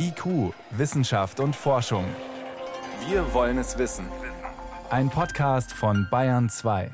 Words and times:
IQ, 0.00 0.54
Wissenschaft 0.70 1.40
und 1.40 1.56
Forschung. 1.56 2.04
Wir 3.08 3.34
wollen 3.34 3.58
es 3.58 3.78
wissen. 3.78 4.06
Ein 4.90 5.10
Podcast 5.10 5.72
von 5.72 6.06
Bayern 6.08 6.48
2. 6.48 6.90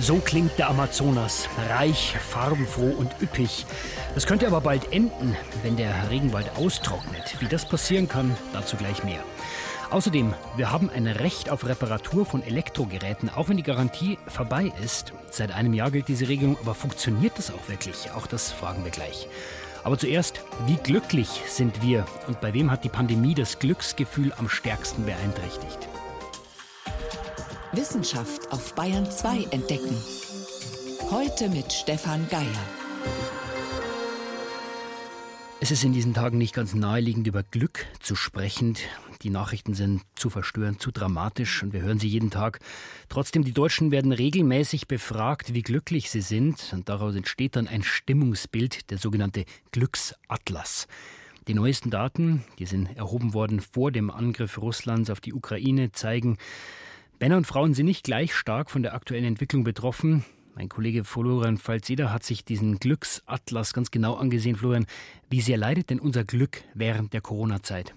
So 0.00 0.16
klingt 0.16 0.58
der 0.58 0.70
Amazonas, 0.70 1.48
reich, 1.68 2.16
farbenfroh 2.18 2.90
und 2.98 3.14
üppig. 3.20 3.66
Das 4.14 4.26
könnte 4.26 4.46
aber 4.46 4.60
bald 4.60 4.92
enden, 4.92 5.36
wenn 5.62 5.76
der 5.76 6.10
Regenwald 6.10 6.50
austrocknet. 6.56 7.36
Wie 7.40 7.48
das 7.48 7.68
passieren 7.68 8.08
kann, 8.08 8.34
dazu 8.52 8.76
gleich 8.76 9.04
mehr. 9.04 9.22
Außerdem, 9.90 10.34
wir 10.56 10.70
haben 10.72 10.90
ein 10.90 11.06
Recht 11.06 11.50
auf 11.50 11.66
Reparatur 11.66 12.26
von 12.26 12.42
Elektrogeräten, 12.42 13.28
auch 13.28 13.48
wenn 13.48 13.56
die 13.56 13.62
Garantie 13.62 14.18
vorbei 14.26 14.72
ist. 14.82 15.12
Seit 15.30 15.52
einem 15.52 15.72
Jahr 15.72 15.90
gilt 15.90 16.08
diese 16.08 16.28
Regelung, 16.28 16.56
aber 16.60 16.74
funktioniert 16.74 17.38
das 17.38 17.52
auch 17.52 17.68
wirklich? 17.68 18.10
Auch 18.12 18.26
das 18.26 18.50
fragen 18.50 18.84
wir 18.84 18.90
gleich. 18.90 19.28
Aber 19.84 19.98
zuerst, 19.98 20.40
wie 20.66 20.76
glücklich 20.76 21.42
sind 21.46 21.82
wir 21.82 22.06
und 22.26 22.40
bei 22.40 22.54
wem 22.54 22.70
hat 22.70 22.84
die 22.84 22.88
Pandemie 22.88 23.34
das 23.34 23.58
Glücksgefühl 23.58 24.32
am 24.38 24.48
stärksten 24.48 25.04
beeinträchtigt? 25.04 25.88
Wissenschaft 27.72 28.50
auf 28.50 28.74
Bayern 28.74 29.10
2 29.10 29.48
entdecken. 29.50 29.96
Heute 31.10 31.48
mit 31.48 31.72
Stefan 31.72 32.26
Geier. 32.30 32.46
Es 35.60 35.70
ist 35.70 35.84
in 35.84 35.92
diesen 35.92 36.14
Tagen 36.14 36.38
nicht 36.38 36.54
ganz 36.54 36.74
naheliegend, 36.74 37.26
über 37.26 37.42
Glück 37.42 37.86
zu 38.00 38.16
sprechen. 38.16 38.76
Die 39.24 39.30
Nachrichten 39.30 39.72
sind 39.72 40.02
zu 40.14 40.28
verstörend, 40.28 40.82
zu 40.82 40.90
dramatisch 40.90 41.62
und 41.62 41.72
wir 41.72 41.80
hören 41.80 41.98
sie 41.98 42.08
jeden 42.08 42.30
Tag. 42.30 42.60
Trotzdem, 43.08 43.42
die 43.42 43.54
Deutschen 43.54 43.90
werden 43.90 44.12
regelmäßig 44.12 44.86
befragt, 44.86 45.54
wie 45.54 45.62
glücklich 45.62 46.10
sie 46.10 46.20
sind. 46.20 46.70
Und 46.74 46.90
daraus 46.90 47.16
entsteht 47.16 47.56
dann 47.56 47.66
ein 47.66 47.82
Stimmungsbild, 47.82 48.90
der 48.90 48.98
sogenannte 48.98 49.46
Glücksatlas. 49.72 50.88
Die 51.48 51.54
neuesten 51.54 51.88
Daten, 51.88 52.44
die 52.58 52.66
sind 52.66 52.94
erhoben 52.96 53.32
worden 53.32 53.60
vor 53.60 53.90
dem 53.90 54.10
Angriff 54.10 54.58
Russlands 54.58 55.08
auf 55.08 55.20
die 55.20 55.32
Ukraine, 55.32 55.90
zeigen, 55.92 56.36
Männer 57.18 57.38
und 57.38 57.46
Frauen 57.46 57.72
sind 57.72 57.86
nicht 57.86 58.04
gleich 58.04 58.34
stark 58.34 58.70
von 58.70 58.82
der 58.82 58.92
aktuellen 58.92 59.24
Entwicklung 59.24 59.64
betroffen. 59.64 60.26
Mein 60.54 60.68
Kollege 60.68 61.02
Florian 61.04 61.56
Falzeder 61.56 62.12
hat 62.12 62.24
sich 62.24 62.44
diesen 62.44 62.78
Glücksatlas 62.78 63.72
ganz 63.72 63.90
genau 63.90 64.16
angesehen. 64.16 64.56
Florian, 64.56 64.84
wie 65.30 65.40
sehr 65.40 65.56
leidet 65.56 65.88
denn 65.88 66.00
unser 66.00 66.24
Glück 66.24 66.62
während 66.74 67.14
der 67.14 67.22
Corona-Zeit? 67.22 67.94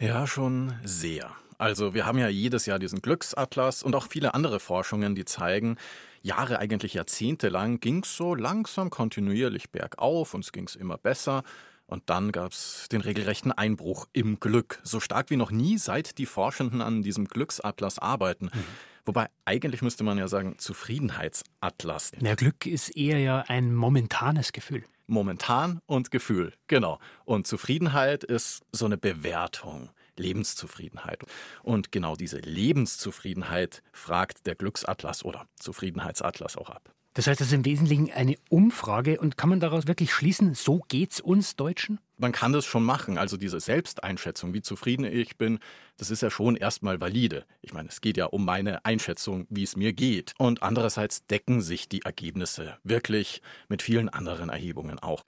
Ja, 0.00 0.26
schon 0.26 0.72
sehr. 0.82 1.30
Also 1.58 1.92
wir 1.92 2.06
haben 2.06 2.16
ja 2.16 2.28
jedes 2.28 2.64
Jahr 2.64 2.78
diesen 2.78 3.02
Glücksatlas 3.02 3.82
und 3.82 3.94
auch 3.94 4.06
viele 4.08 4.32
andere 4.32 4.58
Forschungen, 4.58 5.14
die 5.14 5.26
zeigen, 5.26 5.76
Jahre, 6.22 6.58
eigentlich 6.58 6.94
Jahrzehnte 6.94 7.50
lang 7.50 7.80
ging 7.80 8.02
es 8.02 8.16
so 8.16 8.34
langsam 8.34 8.88
kontinuierlich 8.88 9.68
bergauf, 9.70 10.32
uns 10.32 10.52
ging 10.52 10.66
es 10.66 10.74
immer 10.74 10.96
besser. 10.96 11.42
Und 11.90 12.04
dann 12.06 12.32
gab 12.32 12.52
es 12.52 12.86
den 12.90 13.00
regelrechten 13.00 13.52
Einbruch 13.52 14.06
im 14.12 14.38
Glück, 14.40 14.80
so 14.84 15.00
stark 15.00 15.30
wie 15.30 15.36
noch 15.36 15.50
nie, 15.50 15.76
seit 15.76 16.18
die 16.18 16.26
Forschenden 16.26 16.80
an 16.80 17.02
diesem 17.02 17.26
Glücksatlas 17.26 17.98
arbeiten. 17.98 18.46
Mhm. 18.46 18.64
Wobei 19.04 19.28
eigentlich 19.44 19.82
müsste 19.82 20.04
man 20.04 20.18
ja 20.18 20.28
sagen 20.28 20.56
Zufriedenheitsatlas. 20.58 22.12
Ja, 22.20 22.34
Glück 22.36 22.66
ist 22.66 22.96
eher 22.96 23.18
ja 23.18 23.44
ein 23.48 23.74
momentanes 23.74 24.52
Gefühl 24.52 24.84
momentan 25.10 25.80
und 25.86 26.12
Gefühl. 26.12 26.52
Genau. 26.68 27.00
Und 27.24 27.46
Zufriedenheit 27.46 28.22
ist 28.22 28.62
so 28.72 28.86
eine 28.86 28.96
Bewertung. 28.96 29.90
Lebenszufriedenheit. 30.16 31.24
Und 31.62 31.92
genau 31.92 32.14
diese 32.14 32.38
Lebenszufriedenheit 32.38 33.82
fragt 33.92 34.46
der 34.46 34.54
Glücksatlas 34.54 35.24
oder 35.24 35.46
Zufriedenheitsatlas 35.56 36.56
auch 36.56 36.68
ab. 36.68 36.92
Das 37.20 37.26
heißt, 37.26 37.42
das 37.42 37.48
ist 37.48 37.52
im 37.52 37.66
Wesentlichen 37.66 38.10
eine 38.12 38.36
Umfrage 38.48 39.20
und 39.20 39.36
kann 39.36 39.50
man 39.50 39.60
daraus 39.60 39.86
wirklich 39.86 40.10
schließen, 40.10 40.54
so 40.54 40.80
geht's 40.88 41.20
uns 41.20 41.54
Deutschen? 41.54 42.00
Man 42.16 42.32
kann 42.32 42.54
das 42.54 42.64
schon 42.64 42.82
machen. 42.82 43.18
Also 43.18 43.36
diese 43.36 43.60
Selbsteinschätzung, 43.60 44.54
wie 44.54 44.62
zufrieden 44.62 45.04
ich 45.04 45.36
bin, 45.36 45.58
das 45.98 46.10
ist 46.10 46.22
ja 46.22 46.30
schon 46.30 46.56
erstmal 46.56 46.98
valide. 46.98 47.44
Ich 47.60 47.74
meine, 47.74 47.90
es 47.90 48.00
geht 48.00 48.16
ja 48.16 48.24
um 48.24 48.46
meine 48.46 48.86
Einschätzung, 48.86 49.46
wie 49.50 49.64
es 49.64 49.76
mir 49.76 49.92
geht. 49.92 50.32
Und 50.38 50.62
andererseits 50.62 51.26
decken 51.26 51.60
sich 51.60 51.90
die 51.90 52.00
Ergebnisse 52.00 52.78
wirklich 52.84 53.42
mit 53.68 53.82
vielen 53.82 54.08
anderen 54.08 54.48
Erhebungen 54.48 54.98
auch. 54.98 55.26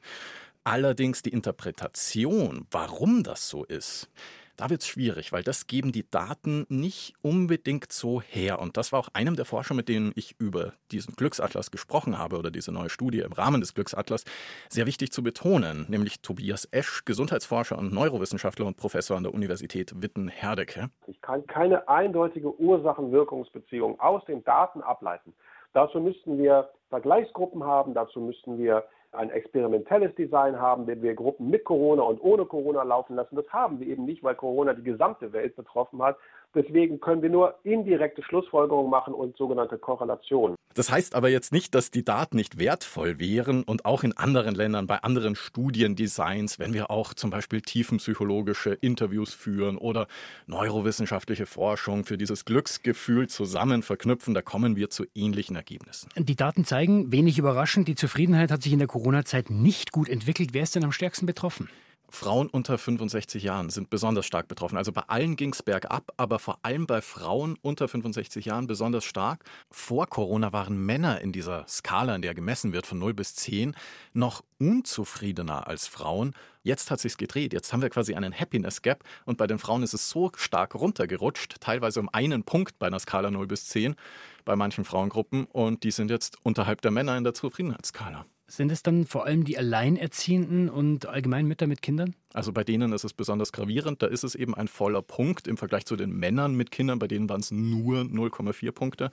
Allerdings 0.64 1.20
die 1.20 1.28
Interpretation, 1.28 2.66
warum 2.70 3.22
das 3.22 3.50
so 3.50 3.64
ist, 3.64 4.08
da 4.56 4.70
wird 4.70 4.82
es 4.82 4.88
schwierig, 4.88 5.32
weil 5.32 5.42
das 5.42 5.66
geben 5.66 5.92
die 5.92 6.08
Daten 6.10 6.66
nicht 6.68 7.14
unbedingt 7.22 7.92
so 7.92 8.20
her. 8.20 8.58
Und 8.58 8.76
das 8.76 8.92
war 8.92 9.00
auch 9.00 9.08
einem 9.12 9.36
der 9.36 9.44
Forscher, 9.44 9.74
mit 9.74 9.88
denen 9.88 10.12
ich 10.14 10.36
über 10.38 10.72
diesen 10.90 11.14
Glücksatlas 11.14 11.70
gesprochen 11.70 12.18
habe 12.18 12.38
oder 12.38 12.50
diese 12.50 12.72
neue 12.72 12.90
Studie 12.90 13.20
im 13.20 13.32
Rahmen 13.32 13.60
des 13.60 13.74
Glücksatlas, 13.74 14.24
sehr 14.68 14.86
wichtig 14.86 15.12
zu 15.12 15.22
betonen, 15.22 15.86
nämlich 15.88 16.20
Tobias 16.20 16.68
Esch, 16.70 17.04
Gesundheitsforscher 17.04 17.78
und 17.78 17.92
Neurowissenschaftler 17.92 18.66
und 18.66 18.76
Professor 18.76 19.16
an 19.16 19.22
der 19.22 19.34
Universität 19.34 20.02
Witten-Herdecke. 20.02 20.90
Ich 21.06 21.20
kann 21.20 21.46
keine 21.46 21.88
eindeutige 21.88 22.58
Ursachen-Wirkungsbeziehung 22.60 24.00
aus 24.00 24.24
den 24.26 24.44
Daten 24.44 24.82
ableiten. 24.82 25.34
Dazu 25.72 26.00
müssten 26.00 26.38
wir 26.38 26.70
Vergleichsgruppen 26.90 27.64
haben, 27.64 27.94
dazu 27.94 28.20
müssten 28.20 28.58
wir 28.58 28.84
ein 29.12 29.30
experimentelles 29.30 30.14
Design 30.14 30.58
haben, 30.58 30.86
wenn 30.86 31.02
wir 31.02 31.14
Gruppen 31.14 31.50
mit 31.50 31.64
Corona 31.64 32.02
und 32.02 32.20
ohne 32.22 32.46
Corona 32.46 32.82
laufen 32.82 33.16
lassen. 33.16 33.36
Das 33.36 33.48
haben 33.50 33.78
wir 33.78 33.86
eben 33.86 34.04
nicht, 34.06 34.22
weil 34.22 34.34
Corona 34.34 34.72
die 34.72 34.82
gesamte 34.82 35.32
Welt 35.32 35.54
betroffen 35.54 36.02
hat. 36.02 36.16
Deswegen 36.54 37.00
können 37.00 37.22
wir 37.22 37.30
nur 37.30 37.54
indirekte 37.64 38.22
Schlussfolgerungen 38.22 38.90
machen 38.90 39.14
und 39.14 39.36
sogenannte 39.36 39.78
Korrelationen. 39.78 40.56
Das 40.74 40.90
heißt 40.90 41.14
aber 41.14 41.28
jetzt 41.28 41.52
nicht, 41.52 41.74
dass 41.74 41.90
die 41.90 42.04
Daten 42.04 42.36
nicht 42.36 42.58
wertvoll 42.58 43.18
wären 43.18 43.62
und 43.62 43.84
auch 43.84 44.04
in 44.04 44.16
anderen 44.16 44.54
Ländern, 44.54 44.86
bei 44.86 44.98
anderen 45.02 45.34
Studiendesigns, 45.34 46.58
wenn 46.58 46.72
wir 46.72 46.90
auch 46.90 47.12
zum 47.14 47.30
Beispiel 47.30 47.60
tiefenpsychologische 47.60 48.72
Interviews 48.72 49.34
führen 49.34 49.76
oder 49.76 50.06
neurowissenschaftliche 50.46 51.46
Forschung 51.46 52.04
für 52.04 52.16
dieses 52.16 52.44
Glücksgefühl 52.44 53.28
zusammen 53.28 53.82
verknüpfen, 53.82 54.34
da 54.34 54.40
kommen 54.40 54.76
wir 54.76 54.88
zu 54.88 55.04
ähnlichen 55.14 55.56
Ergebnissen. 55.56 56.08
Die 56.16 56.36
Daten 56.36 56.64
zeigen, 56.64 57.12
wenig 57.12 57.38
überraschend, 57.38 57.88
die 57.88 57.94
Zufriedenheit 57.94 58.50
hat 58.50 58.62
sich 58.62 58.72
in 58.72 58.78
der 58.78 58.88
Corona-Zeit 58.88 59.50
nicht 59.50 59.92
gut 59.92 60.08
entwickelt. 60.08 60.50
Wer 60.52 60.62
ist 60.62 60.74
denn 60.74 60.84
am 60.84 60.92
stärksten 60.92 61.26
betroffen? 61.26 61.68
Frauen 62.12 62.48
unter 62.48 62.76
65 62.76 63.42
Jahren 63.42 63.70
sind 63.70 63.88
besonders 63.88 64.26
stark 64.26 64.46
betroffen. 64.46 64.76
Also 64.76 64.92
bei 64.92 65.02
allen 65.08 65.34
ging 65.34 65.52
es 65.52 65.62
bergab, 65.62 66.12
aber 66.18 66.38
vor 66.38 66.58
allem 66.62 66.86
bei 66.86 67.00
Frauen 67.00 67.56
unter 67.62 67.88
65 67.88 68.44
Jahren 68.44 68.66
besonders 68.66 69.04
stark. 69.04 69.44
Vor 69.70 70.06
Corona 70.06 70.52
waren 70.52 70.76
Männer 70.76 71.22
in 71.22 71.32
dieser 71.32 71.66
Skala, 71.66 72.14
in 72.14 72.22
der 72.22 72.34
gemessen 72.34 72.72
wird, 72.72 72.86
von 72.86 72.98
0 72.98 73.14
bis 73.14 73.34
10, 73.34 73.74
noch 74.12 74.44
unzufriedener 74.58 75.66
als 75.66 75.86
Frauen. 75.86 76.34
Jetzt 76.62 76.90
hat 76.90 77.00
sich's 77.00 77.16
gedreht. 77.16 77.52
Jetzt 77.52 77.72
haben 77.72 77.82
wir 77.82 77.90
quasi 77.90 78.14
einen 78.14 78.38
Happiness 78.38 78.82
Gap 78.82 79.02
und 79.24 79.38
bei 79.38 79.46
den 79.46 79.58
Frauen 79.58 79.82
ist 79.82 79.94
es 79.94 80.10
so 80.10 80.30
stark 80.36 80.74
runtergerutscht, 80.74 81.56
teilweise 81.60 81.98
um 81.98 82.08
einen 82.10 82.44
Punkt 82.44 82.78
bei 82.78 82.86
einer 82.88 83.00
Skala 83.00 83.30
0 83.30 83.46
bis 83.46 83.68
10 83.68 83.96
bei 84.44 84.54
manchen 84.54 84.84
Frauengruppen 84.84 85.46
und 85.46 85.82
die 85.82 85.90
sind 85.90 86.10
jetzt 86.10 86.36
unterhalb 86.44 86.82
der 86.82 86.90
Männer 86.90 87.16
in 87.16 87.24
der 87.24 87.34
Zufriedenheitsskala. 87.34 88.26
Sind 88.52 88.70
es 88.70 88.82
dann 88.82 89.06
vor 89.06 89.24
allem 89.24 89.44
die 89.44 89.56
Alleinerziehenden 89.56 90.68
und 90.68 91.06
allgemein 91.06 91.46
Mütter 91.46 91.66
mit 91.66 91.80
Kindern? 91.80 92.14
Also 92.34 92.52
bei 92.52 92.64
denen 92.64 92.92
ist 92.92 93.02
es 93.02 93.14
besonders 93.14 93.50
gravierend. 93.50 94.02
Da 94.02 94.08
ist 94.08 94.24
es 94.24 94.34
eben 94.34 94.54
ein 94.54 94.68
voller 94.68 95.00
Punkt 95.00 95.48
im 95.48 95.56
Vergleich 95.56 95.86
zu 95.86 95.96
den 95.96 96.10
Männern 96.10 96.54
mit 96.54 96.70
Kindern. 96.70 96.98
Bei 96.98 97.08
denen 97.08 97.30
waren 97.30 97.40
es 97.40 97.50
nur 97.50 98.02
0,4 98.02 98.70
Punkte. 98.72 99.10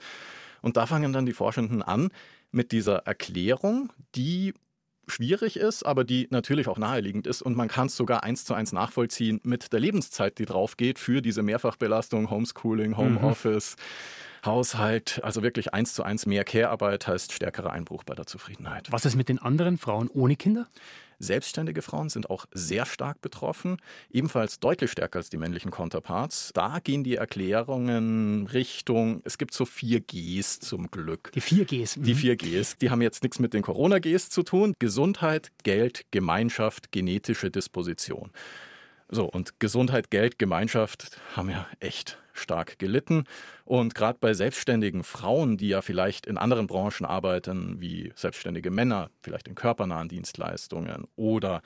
Und 0.60 0.76
da 0.76 0.84
fangen 0.84 1.14
dann 1.14 1.24
die 1.24 1.32
Forschenden 1.32 1.80
an 1.82 2.10
mit 2.50 2.70
dieser 2.70 3.06
Erklärung, 3.06 3.90
die 4.14 4.52
schwierig 5.06 5.56
ist, 5.56 5.86
aber 5.86 6.04
die 6.04 6.28
natürlich 6.30 6.68
auch 6.68 6.76
naheliegend 6.76 7.26
ist. 7.26 7.40
Und 7.40 7.56
man 7.56 7.68
kann 7.68 7.86
es 7.86 7.96
sogar 7.96 8.22
eins 8.22 8.44
zu 8.44 8.52
eins 8.52 8.72
nachvollziehen 8.72 9.40
mit 9.42 9.72
der 9.72 9.80
Lebenszeit, 9.80 10.38
die 10.38 10.44
drauf 10.44 10.76
geht 10.76 10.98
für 10.98 11.22
diese 11.22 11.42
Mehrfachbelastung, 11.42 12.28
Homeschooling, 12.28 12.98
Homeoffice. 12.98 13.76
Mhm. 13.78 14.29
Haushalt, 14.44 15.20
also 15.22 15.42
wirklich 15.42 15.74
eins 15.74 15.94
zu 15.94 16.02
eins 16.02 16.26
mehr 16.26 16.44
Care-Arbeit 16.44 17.06
heißt 17.06 17.32
stärkerer 17.32 17.70
Einbruch 17.70 18.04
bei 18.04 18.14
der 18.14 18.26
Zufriedenheit. 18.26 18.90
Was 18.90 19.04
ist 19.04 19.16
mit 19.16 19.28
den 19.28 19.38
anderen 19.38 19.78
Frauen 19.78 20.08
ohne 20.08 20.36
Kinder? 20.36 20.66
Selbstständige 21.22 21.82
Frauen 21.82 22.08
sind 22.08 22.30
auch 22.30 22.46
sehr 22.50 22.86
stark 22.86 23.20
betroffen, 23.20 23.76
ebenfalls 24.10 24.58
deutlich 24.58 24.90
stärker 24.90 25.18
als 25.18 25.28
die 25.28 25.36
männlichen 25.36 25.70
Counterparts. 25.70 26.50
Da 26.54 26.78
gehen 26.82 27.04
die 27.04 27.16
Erklärungen 27.16 28.46
Richtung, 28.46 29.20
es 29.24 29.36
gibt 29.36 29.52
so 29.52 29.66
vier 29.66 30.00
Gs 30.00 30.60
zum 30.60 30.90
Glück. 30.90 31.30
Die 31.34 31.42
vier 31.42 31.66
Gs. 31.66 31.96
Die 31.98 32.14
mhm. 32.14 32.18
vier 32.18 32.36
Gs. 32.36 32.78
Die 32.78 32.88
haben 32.88 33.02
jetzt 33.02 33.22
nichts 33.22 33.38
mit 33.38 33.52
den 33.52 33.60
Corona-Gs 33.60 34.30
zu 34.30 34.42
tun. 34.42 34.74
Gesundheit, 34.78 35.52
Geld, 35.62 36.06
Gemeinschaft, 36.10 36.90
genetische 36.90 37.50
Disposition. 37.50 38.30
So, 39.12 39.24
und 39.24 39.58
Gesundheit, 39.58 40.10
Geld, 40.10 40.38
Gemeinschaft 40.38 41.20
haben 41.34 41.50
ja 41.50 41.66
echt 41.80 42.16
stark 42.32 42.78
gelitten. 42.78 43.24
Und 43.64 43.96
gerade 43.96 44.18
bei 44.20 44.34
selbstständigen 44.34 45.02
Frauen, 45.02 45.56
die 45.56 45.68
ja 45.68 45.82
vielleicht 45.82 46.26
in 46.26 46.38
anderen 46.38 46.68
Branchen 46.68 47.04
arbeiten, 47.04 47.80
wie 47.80 48.12
selbstständige 48.14 48.70
Männer, 48.70 49.10
vielleicht 49.20 49.48
in 49.48 49.56
körpernahen 49.56 50.08
Dienstleistungen 50.08 51.08
oder 51.16 51.62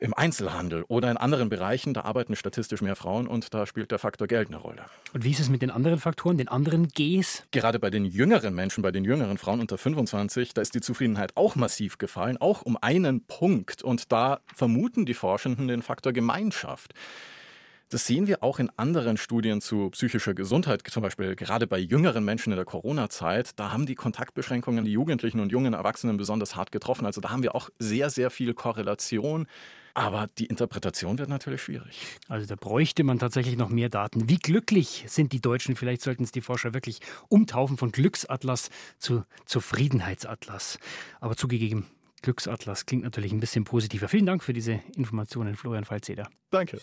im 0.00 0.14
Einzelhandel 0.14 0.84
oder 0.88 1.10
in 1.10 1.16
anderen 1.16 1.48
Bereichen, 1.48 1.94
da 1.94 2.02
arbeiten 2.02 2.36
statistisch 2.36 2.80
mehr 2.82 2.96
Frauen 2.96 3.26
und 3.26 3.52
da 3.54 3.66
spielt 3.66 3.90
der 3.90 3.98
Faktor 3.98 4.26
Geld 4.26 4.48
eine 4.48 4.58
Rolle. 4.58 4.84
Und 5.12 5.24
wie 5.24 5.30
ist 5.30 5.40
es 5.40 5.48
mit 5.48 5.62
den 5.62 5.70
anderen 5.70 5.98
Faktoren, 5.98 6.38
den 6.38 6.48
anderen 6.48 6.88
Gs? 6.88 7.44
Gerade 7.50 7.78
bei 7.78 7.90
den 7.90 8.04
jüngeren 8.04 8.54
Menschen, 8.54 8.82
bei 8.82 8.90
den 8.90 9.04
jüngeren 9.04 9.38
Frauen 9.38 9.60
unter 9.60 9.78
25, 9.78 10.54
da 10.54 10.62
ist 10.62 10.74
die 10.74 10.80
Zufriedenheit 10.80 11.36
auch 11.36 11.56
massiv 11.56 11.98
gefallen, 11.98 12.36
auch 12.38 12.62
um 12.62 12.76
einen 12.80 13.24
Punkt. 13.26 13.82
Und 13.82 14.12
da 14.12 14.40
vermuten 14.54 15.06
die 15.06 15.14
Forschenden 15.14 15.68
den 15.68 15.82
Faktor 15.82 16.12
Gemeinschaft. 16.12 16.94
Das 17.90 18.06
sehen 18.06 18.26
wir 18.26 18.42
auch 18.42 18.58
in 18.58 18.70
anderen 18.76 19.16
Studien 19.16 19.62
zu 19.62 19.88
psychischer 19.90 20.34
Gesundheit, 20.34 20.82
zum 20.86 21.02
Beispiel 21.02 21.34
gerade 21.36 21.66
bei 21.66 21.78
jüngeren 21.78 22.22
Menschen 22.22 22.52
in 22.52 22.56
der 22.56 22.66
Corona-Zeit. 22.66 23.58
Da 23.58 23.72
haben 23.72 23.86
die 23.86 23.94
Kontaktbeschränkungen 23.94 24.84
die 24.84 24.92
Jugendlichen 24.92 25.40
und 25.40 25.52
jungen 25.52 25.72
Erwachsenen 25.72 26.18
besonders 26.18 26.54
hart 26.54 26.70
getroffen. 26.70 27.06
Also 27.06 27.22
da 27.22 27.30
haben 27.30 27.42
wir 27.42 27.54
auch 27.54 27.70
sehr, 27.78 28.10
sehr 28.10 28.30
viel 28.30 28.52
Korrelation. 28.52 29.46
Aber 29.94 30.28
die 30.38 30.46
Interpretation 30.46 31.18
wird 31.18 31.30
natürlich 31.30 31.62
schwierig. 31.62 31.98
Also 32.28 32.46
da 32.46 32.56
bräuchte 32.56 33.04
man 33.04 33.18
tatsächlich 33.18 33.56
noch 33.56 33.70
mehr 33.70 33.88
Daten. 33.88 34.28
Wie 34.28 34.36
glücklich 34.36 35.04
sind 35.08 35.32
die 35.32 35.40
Deutschen? 35.40 35.74
Vielleicht 35.74 36.02
sollten 36.02 36.22
es 36.22 36.30
die 36.30 36.42
Forscher 36.42 36.74
wirklich 36.74 37.00
umtaufen 37.28 37.78
von 37.78 37.90
Glücksatlas 37.90 38.70
zu 38.98 39.24
Zufriedenheitsatlas. 39.46 40.78
Aber 41.20 41.36
zugegeben, 41.36 41.86
Glücksatlas 42.22 42.86
klingt 42.86 43.04
natürlich 43.04 43.32
ein 43.32 43.40
bisschen 43.40 43.64
positiver. 43.64 44.08
Vielen 44.08 44.26
Dank 44.26 44.44
für 44.44 44.52
diese 44.52 44.80
Informationen, 44.94 45.56
Florian 45.56 45.84
Falzeder. 45.84 46.28
Danke. 46.50 46.78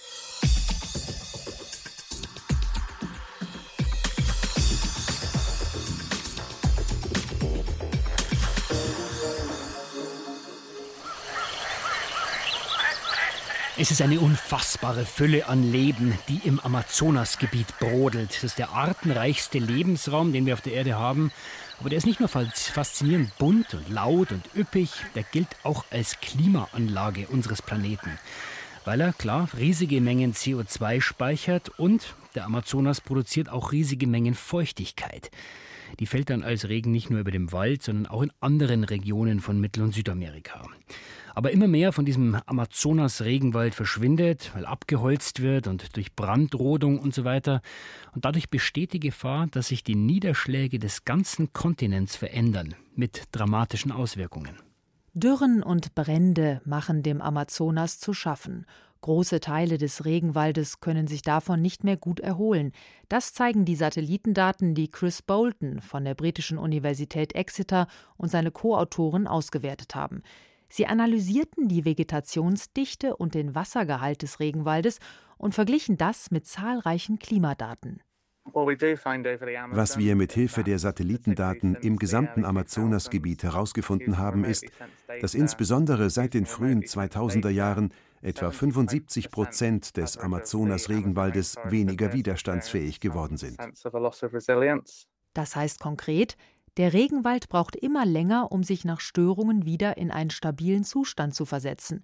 Es 13.77 13.91
ist 13.91 14.01
eine 14.01 14.21
unfassbare 14.21 15.05
Fülle 15.05 15.49
an 15.49 15.69
Leben, 15.69 16.17
die 16.29 16.39
im 16.47 16.61
Amazonasgebiet 16.61 17.77
brodelt. 17.77 18.33
Das 18.33 18.45
ist 18.45 18.57
der 18.57 18.69
artenreichste 18.69 19.59
Lebensraum, 19.59 20.31
den 20.31 20.45
wir 20.45 20.53
auf 20.53 20.61
der 20.61 20.71
Erde 20.71 20.97
haben. 20.97 21.29
Aber 21.81 21.89
der 21.89 21.97
ist 21.97 22.05
nicht 22.05 22.21
nur 22.21 22.29
faszinierend 22.29 23.37
bunt 23.37 23.73
und 23.73 23.89
laut 23.89 24.31
und 24.31 24.45
üppig, 24.55 24.91
der 25.13 25.23
gilt 25.23 25.49
auch 25.63 25.83
als 25.91 26.21
Klimaanlage 26.21 27.27
unseres 27.27 27.61
Planeten. 27.61 28.17
Weil 28.85 29.01
er, 29.01 29.11
klar, 29.11 29.49
riesige 29.57 29.99
Mengen 29.99 30.33
CO2 30.33 31.01
speichert 31.01 31.67
und 31.77 32.15
der 32.33 32.45
Amazonas 32.45 33.01
produziert 33.01 33.49
auch 33.49 33.73
riesige 33.73 34.07
Mengen 34.07 34.35
Feuchtigkeit. 34.35 35.31
Die 35.99 36.05
fällt 36.05 36.29
dann 36.29 36.43
als 36.43 36.69
Regen 36.69 36.91
nicht 36.91 37.09
nur 37.09 37.19
über 37.19 37.31
dem 37.31 37.51
Wald, 37.51 37.83
sondern 37.83 38.07
auch 38.07 38.21
in 38.21 38.31
anderen 38.39 38.85
Regionen 38.85 39.41
von 39.41 39.59
Mittel- 39.59 39.83
und 39.83 39.93
Südamerika. 39.93 40.65
Aber 41.35 41.51
immer 41.51 41.67
mehr 41.67 41.91
von 41.91 42.05
diesem 42.05 42.35
Amazonas-Regenwald 42.45 43.75
verschwindet, 43.75 44.51
weil 44.55 44.65
abgeholzt 44.65 45.41
wird 45.41 45.67
und 45.67 45.97
durch 45.97 46.15
Brandrodung 46.15 46.97
und 46.97 47.13
so 47.13 47.25
weiter. 47.25 47.61
Und 48.13 48.23
dadurch 48.23 48.49
besteht 48.49 48.93
die 48.93 49.01
Gefahr, 49.01 49.47
dass 49.47 49.67
sich 49.67 49.83
die 49.83 49.95
Niederschläge 49.95 50.79
des 50.79 51.03
ganzen 51.03 51.51
Kontinents 51.51 52.15
verändern, 52.15 52.73
mit 52.95 53.23
dramatischen 53.33 53.91
Auswirkungen. 53.91 54.57
Dürren 55.13 55.61
und 55.61 55.93
Brände 55.93 56.61
machen 56.63 57.03
dem 57.03 57.21
Amazonas 57.21 57.99
zu 57.99 58.13
schaffen. 58.13 58.65
Große 59.01 59.41
Teile 59.41 59.77
des 59.77 60.05
Regenwaldes 60.05 60.79
können 60.79 61.05
sich 61.05 61.21
davon 61.21 61.61
nicht 61.61 61.83
mehr 61.83 61.97
gut 61.97 62.21
erholen. 62.21 62.71
Das 63.09 63.33
zeigen 63.33 63.65
die 63.65 63.75
Satellitendaten, 63.75 64.73
die 64.73 64.89
Chris 64.89 65.21
Bolton 65.21 65.81
von 65.81 66.05
der 66.05 66.15
britischen 66.15 66.57
Universität 66.57 67.35
Exeter 67.35 67.87
und 68.15 68.29
seine 68.29 68.51
Co-Autoren 68.51 69.27
ausgewertet 69.27 69.95
haben. 69.95 70.23
Sie 70.69 70.87
analysierten 70.87 71.67
die 71.67 71.85
Vegetationsdichte 71.85 73.15
und 73.15 73.33
den 73.33 73.55
Wassergehalt 73.55 74.21
des 74.21 74.39
Regenwaldes 74.39 74.99
und 75.37 75.55
verglichen 75.55 75.97
das 75.97 76.31
mit 76.31 76.47
zahlreichen 76.47 77.19
Klimadaten. 77.19 78.01
Was 78.53 79.97
wir 79.97 80.15
mit 80.15 80.31
Hilfe 80.33 80.63
der 80.63 80.77
Satellitendaten 80.77 81.75
im 81.75 81.97
gesamten 81.97 82.45
Amazonasgebiet 82.45 83.41
herausgefunden 83.43 84.19
haben, 84.19 84.45
ist, 84.45 84.65
dass 85.19 85.33
insbesondere 85.33 86.11
seit 86.11 86.35
den 86.35 86.45
frühen 86.45 86.83
2000er 86.83 87.49
Jahren 87.49 87.91
etwa 88.21 88.51
75 88.51 89.31
Prozent 89.31 89.97
des 89.97 90.17
Amazonas-Regenwaldes 90.17 91.57
weniger 91.65 92.13
widerstandsfähig 92.13 92.99
geworden 92.99 93.37
sind. 93.37 93.57
Das 95.33 95.55
heißt 95.55 95.79
konkret, 95.79 96.37
der 96.77 96.93
Regenwald 96.93 97.49
braucht 97.49 97.75
immer 97.75 98.05
länger, 98.05 98.51
um 98.51 98.63
sich 98.63 98.85
nach 98.85 98.99
Störungen 98.99 99.65
wieder 99.65 99.97
in 99.97 100.11
einen 100.11 100.29
stabilen 100.29 100.83
Zustand 100.83 101.33
zu 101.33 101.45
versetzen. 101.45 102.03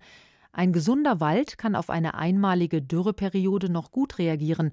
Ein 0.54 0.74
gesunder 0.74 1.20
Wald 1.20 1.58
kann 1.58 1.76
auf 1.76 1.90
eine 1.90 2.14
einmalige 2.14 2.82
Dürreperiode 2.82 3.70
noch 3.70 3.92
gut 3.92 4.18
reagieren, 4.18 4.72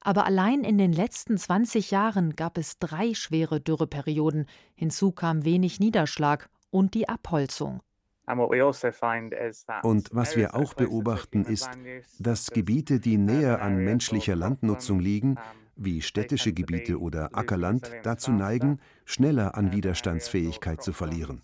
aber 0.00 0.24
allein 0.24 0.62
in 0.62 0.78
den 0.78 0.92
letzten 0.92 1.36
20 1.36 1.90
Jahren 1.90 2.36
gab 2.36 2.58
es 2.58 2.78
drei 2.78 3.12
schwere 3.14 3.60
Dürreperioden, 3.60 4.46
hinzu 4.76 5.10
kam 5.10 5.44
wenig 5.44 5.80
Niederschlag 5.80 6.48
und 6.70 6.94
die 6.94 7.08
Abholzung. 7.08 7.80
Also 8.26 9.88
und 9.88 10.10
was 10.12 10.36
wir 10.36 10.54
auch 10.54 10.74
beobachten, 10.74 11.44
ist, 11.44 11.70
dass 12.18 12.50
Gebiete, 12.50 13.00
die 13.00 13.18
näher 13.18 13.62
an 13.62 13.78
menschlicher 13.78 14.36
Landnutzung 14.36 15.00
liegen, 15.00 15.38
wie 15.76 16.02
städtische 16.02 16.52
Gebiete 16.52 17.00
oder 17.00 17.36
Ackerland 17.36 17.90
dazu 18.02 18.32
neigen, 18.32 18.80
schneller 19.04 19.54
an 19.56 19.72
Widerstandsfähigkeit 19.72 20.82
zu 20.82 20.92
verlieren. 20.92 21.42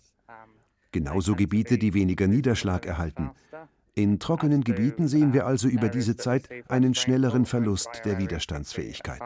Genauso 0.91 1.35
Gebiete, 1.35 1.77
die 1.77 1.93
weniger 1.93 2.27
Niederschlag 2.27 2.85
erhalten. 2.85 3.31
In 3.95 4.19
trockenen 4.19 4.63
Gebieten 4.63 5.07
sehen 5.07 5.33
wir 5.33 5.45
also 5.45 5.67
über 5.67 5.89
diese 5.89 6.15
Zeit 6.15 6.49
einen 6.67 6.95
schnelleren 6.95 7.45
Verlust 7.45 8.01
der 8.05 8.17
Widerstandsfähigkeit. 8.17 9.21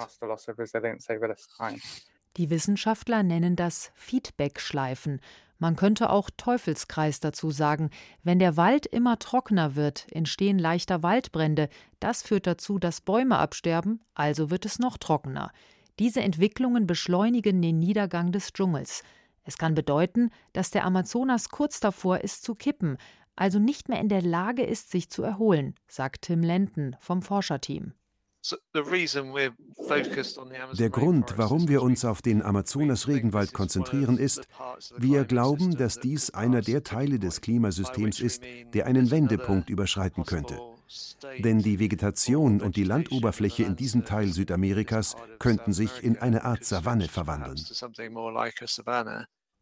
Die 2.35 2.49
Wissenschaftler 2.49 3.23
nennen 3.23 3.55
das 3.55 3.91
Feedback-Schleifen, 3.95 5.21
man 5.59 5.75
könnte 5.75 6.09
auch 6.09 6.29
Teufelskreis 6.35 7.19
dazu 7.19 7.51
sagen. 7.51 7.89
Wenn 8.23 8.39
der 8.39 8.57
Wald 8.57 8.85
immer 8.85 9.19
trockener 9.19 9.75
wird, 9.75 10.07
entstehen 10.11 10.59
leichter 10.59 11.03
Waldbrände. 11.03 11.69
Das 11.99 12.21
führt 12.21 12.47
dazu, 12.47 12.79
dass 12.79 13.01
Bäume 13.01 13.37
absterben, 13.37 14.01
also 14.13 14.49
wird 14.49 14.65
es 14.65 14.79
noch 14.79 14.97
trockener. 14.97 15.51
Diese 15.99 16.21
Entwicklungen 16.21 16.85
beschleunigen 16.85 17.61
den 17.61 17.79
Niedergang 17.79 18.31
des 18.31 18.53
Dschungels. 18.53 19.03
Es 19.43 19.57
kann 19.57 19.73
bedeuten, 19.73 20.29
dass 20.53 20.71
der 20.71 20.85
Amazonas 20.85 21.49
kurz 21.49 21.79
davor 21.79 22.19
ist 22.19 22.43
zu 22.43 22.53
kippen, 22.53 22.97
also 23.35 23.59
nicht 23.59 23.87
mehr 23.87 23.99
in 23.99 24.09
der 24.09 24.21
Lage 24.21 24.63
ist, 24.63 24.91
sich 24.91 25.09
zu 25.09 25.23
erholen, 25.23 25.75
sagt 25.87 26.23
Tim 26.23 26.41
Lenten 26.41 26.95
vom 26.99 27.21
Forscherteam. 27.21 27.93
Der 30.77 30.89
Grund, 30.89 31.33
warum 31.37 31.67
wir 31.67 31.81
uns 31.81 32.05
auf 32.05 32.21
den 32.21 32.41
Amazonas-Regenwald 32.41 33.53
konzentrieren, 33.53 34.17
ist, 34.17 34.47
wir 34.97 35.25
glauben, 35.25 35.75
dass 35.77 35.99
dies 35.99 36.31
einer 36.31 36.61
der 36.61 36.83
Teile 36.83 37.19
des 37.19 37.41
Klimasystems 37.41 38.19
ist, 38.19 38.43
der 38.73 38.85
einen 38.85 39.11
Wendepunkt 39.11 39.69
überschreiten 39.69 40.25
könnte. 40.25 40.59
Denn 41.39 41.59
die 41.59 41.79
Vegetation 41.79 42.61
und 42.61 42.75
die 42.75 42.83
Landoberfläche 42.83 43.63
in 43.63 43.75
diesem 43.75 44.05
Teil 44.05 44.31
Südamerikas 44.31 45.15
könnten 45.39 45.73
sich 45.73 46.03
in 46.03 46.17
eine 46.17 46.45
Art 46.45 46.63
Savanne 46.63 47.07
verwandeln. 47.07 47.57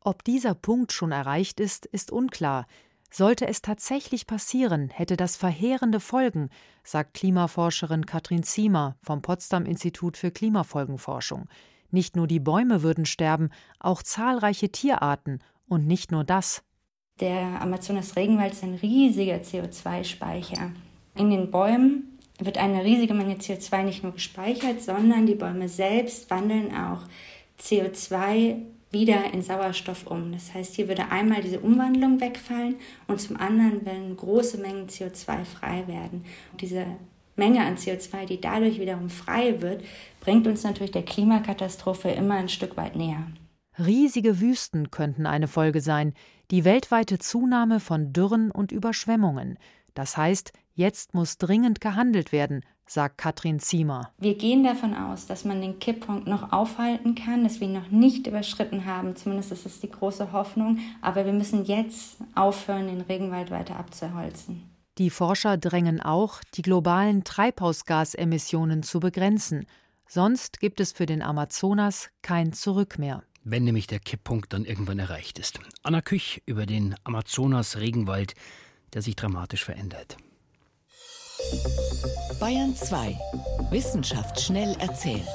Ob 0.01 0.23
dieser 0.23 0.53
Punkt 0.53 0.91
schon 0.91 1.11
erreicht 1.11 1.59
ist, 1.59 1.87
ist 1.87 2.11
unklar. 2.11 2.67
Sollte 3.11 3.47
es 3.47 3.61
tatsächlich 3.61 4.27
passieren, 4.27 4.89
hätte 4.89 5.15
das 5.15 5.35
verheerende 5.35 5.99
Folgen, 5.99 6.49
sagt 6.83 7.13
Klimaforscherin 7.13 8.05
Katrin 8.05 8.43
Ziemer 8.43 8.97
vom 9.01 9.21
Potsdam 9.21 9.65
Institut 9.65 10.17
für 10.17 10.31
Klimafolgenforschung. 10.31 11.47
Nicht 11.91 12.15
nur 12.15 12.27
die 12.27 12.41
Bäume 12.41 12.83
würden 12.83 13.05
sterben, 13.05 13.49
auch 13.79 14.03
zahlreiche 14.03 14.69
Tierarten. 14.69 15.39
Und 15.67 15.87
nicht 15.87 16.11
nur 16.11 16.23
das. 16.23 16.61
Der 17.19 17.61
Amazonas-Regenwald 17.61 18.53
ist 18.53 18.63
ein 18.63 18.75
riesiger 18.75 19.37
CO2-Speicher. 19.37 20.71
In 21.15 21.31
den 21.31 21.49
Bäumen 21.49 22.19
wird 22.39 22.57
eine 22.57 22.83
riesige 22.83 23.13
Menge 23.13 23.35
CO2 23.35 23.83
nicht 23.83 24.03
nur 24.03 24.11
gespeichert, 24.11 24.81
sondern 24.81 25.25
die 25.25 25.35
Bäume 25.35 25.69
selbst 25.69 26.29
wandeln 26.29 26.75
auch 26.75 27.03
CO2 27.59 28.57
wieder 28.95 29.33
in 29.33 29.41
Sauerstoff 29.41 30.07
um. 30.07 30.31
Das 30.31 30.53
heißt, 30.53 30.75
hier 30.75 30.87
würde 30.87 31.11
einmal 31.11 31.41
diese 31.41 31.59
Umwandlung 31.59 32.21
wegfallen 32.21 32.75
und 33.07 33.19
zum 33.19 33.35
anderen 33.35 33.85
werden 33.85 34.15
große 34.15 34.57
Mengen 34.57 34.87
CO2 34.87 35.43
frei 35.43 35.83
werden. 35.87 36.23
Und 36.53 36.61
diese 36.61 36.85
Menge 37.35 37.65
an 37.65 37.75
CO2, 37.75 38.25
die 38.25 38.39
dadurch 38.39 38.79
wiederum 38.79 39.09
frei 39.09 39.61
wird, 39.61 39.83
bringt 40.21 40.47
uns 40.47 40.63
natürlich 40.63 40.93
der 40.93 41.03
Klimakatastrophe 41.03 42.09
immer 42.09 42.35
ein 42.35 42.47
Stück 42.47 42.77
weit 42.77 42.95
näher. 42.95 43.27
Riesige 43.77 44.39
Wüsten 44.39 44.89
könnten 44.91 45.25
eine 45.25 45.49
Folge 45.49 45.81
sein, 45.81 46.13
die 46.49 46.63
weltweite 46.63 47.19
Zunahme 47.19 47.81
von 47.81 48.13
Dürren 48.13 48.49
und 48.49 48.71
Überschwemmungen. 48.71 49.59
Das 49.93 50.15
heißt, 50.15 50.53
jetzt 50.75 51.13
muss 51.13 51.37
dringend 51.37 51.81
gehandelt 51.81 52.31
werden, 52.31 52.61
sagt 52.85 53.17
Katrin 53.17 53.59
Ziemer. 53.59 54.11
Wir 54.17 54.37
gehen 54.37 54.63
davon 54.63 54.93
aus, 54.93 55.25
dass 55.25 55.43
man 55.43 55.61
den 55.61 55.79
Kipppunkt 55.79 56.27
noch 56.27 56.51
aufhalten 56.51 57.15
kann, 57.15 57.43
dass 57.43 57.59
wir 57.59 57.67
ihn 57.67 57.73
noch 57.73 57.89
nicht 57.89 58.27
überschritten 58.27 58.85
haben. 58.85 59.15
Zumindest 59.15 59.51
ist 59.51 59.65
es 59.65 59.79
die 59.79 59.89
große 59.89 60.31
Hoffnung. 60.31 60.79
Aber 61.01 61.25
wir 61.25 61.33
müssen 61.33 61.65
jetzt 61.65 62.17
aufhören, 62.35 62.87
den 62.87 63.01
Regenwald 63.01 63.49
weiter 63.49 63.77
abzuholzen. 63.77 64.69
Die 64.97 65.09
Forscher 65.09 65.57
drängen 65.57 65.99
auch, 65.99 66.41
die 66.53 66.61
globalen 66.61 67.23
Treibhausgasemissionen 67.23 68.83
zu 68.83 68.99
begrenzen. 68.99 69.65
Sonst 70.07 70.59
gibt 70.59 70.79
es 70.79 70.91
für 70.91 71.05
den 71.05 71.21
Amazonas 71.21 72.09
kein 72.21 72.53
Zurück 72.53 72.99
mehr. 72.99 73.23
Wenn 73.43 73.63
nämlich 73.63 73.87
der 73.87 73.99
Kipppunkt 73.99 74.53
dann 74.53 74.65
irgendwann 74.65 74.99
erreicht 74.99 75.37
ist. 75.37 75.59
Anna 75.83 76.01
Küch 76.01 76.41
über 76.45 76.65
den 76.65 76.95
Amazonas-Regenwald, 77.03 78.35
der 78.93 79.01
sich 79.01 79.15
dramatisch 79.15 79.65
verändert. 79.65 80.17
Bayern 82.39 82.75
2. 82.75 83.17
Wissenschaft 83.69 84.39
schnell 84.39 84.75
erzählt. 84.79 85.25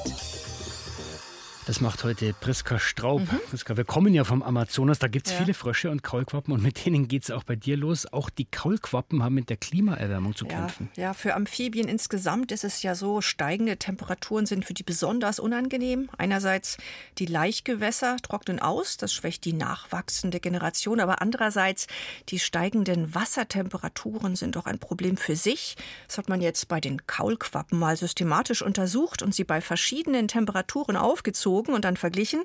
Das 1.66 1.80
macht 1.80 2.02
heute 2.04 2.32
Priska 2.32 2.78
Straub. 2.78 3.20
Mhm. 3.20 3.38
Priska, 3.50 3.76
wir 3.76 3.84
kommen 3.84 4.14
ja 4.14 4.24
vom 4.24 4.42
Amazonas, 4.42 4.98
da 4.98 5.08
gibt 5.08 5.26
es 5.26 5.34
ja. 5.34 5.40
viele 5.40 5.54
Frösche 5.54 5.90
und 5.90 6.02
Kaulquappen 6.02 6.52
und 6.54 6.62
mit 6.62 6.84
denen 6.84 7.06
geht 7.06 7.24
es 7.24 7.30
auch 7.30 7.44
bei 7.44 7.54
dir 7.54 7.76
los. 7.76 8.10
Auch 8.12 8.30
die 8.30 8.46
Kaulquappen 8.46 9.22
haben 9.22 9.34
mit 9.34 9.50
der 9.50 9.56
Klimaerwärmung 9.56 10.34
zu 10.34 10.46
kämpfen. 10.46 10.88
Ja, 10.96 11.12
für 11.12 11.34
Amphibien 11.34 11.86
insgesamt 11.86 12.50
ist 12.50 12.64
es 12.64 12.82
ja 12.82 12.94
so, 12.94 13.20
steigende 13.20 13.76
Temperaturen 13.76 14.46
sind 14.46 14.64
für 14.64 14.74
die 14.74 14.82
besonders 14.82 15.38
unangenehm. 15.38 16.08
Einerseits 16.16 16.78
die 17.18 17.26
Laichgewässer 17.26 18.16
trocknen 18.16 18.58
aus, 18.58 18.96
das 18.96 19.12
schwächt 19.12 19.44
die 19.44 19.52
nachwachsende 19.52 20.40
Generation, 20.40 20.98
aber 20.98 21.20
andererseits 21.20 21.86
die 22.30 22.38
steigenden 22.38 23.14
Wassertemperaturen 23.14 24.34
sind 24.34 24.56
auch 24.56 24.66
ein 24.66 24.78
Problem 24.78 25.16
für 25.16 25.36
sich. 25.36 25.76
Das 26.08 26.18
hat 26.18 26.28
man 26.28 26.40
jetzt 26.40 26.68
bei 26.68 26.80
den 26.80 27.06
Kaulquappen 27.06 27.78
mal 27.78 27.96
systematisch 27.96 28.62
untersucht 28.62 29.22
und 29.22 29.34
sie 29.34 29.44
bei 29.44 29.60
verschiedenen 29.60 30.26
Temperaturen 30.26 30.96
aufgezogen 30.96 31.59
gewogen 31.60 31.74
und 31.74 31.84
dann 31.84 31.96
verglichen. 31.96 32.42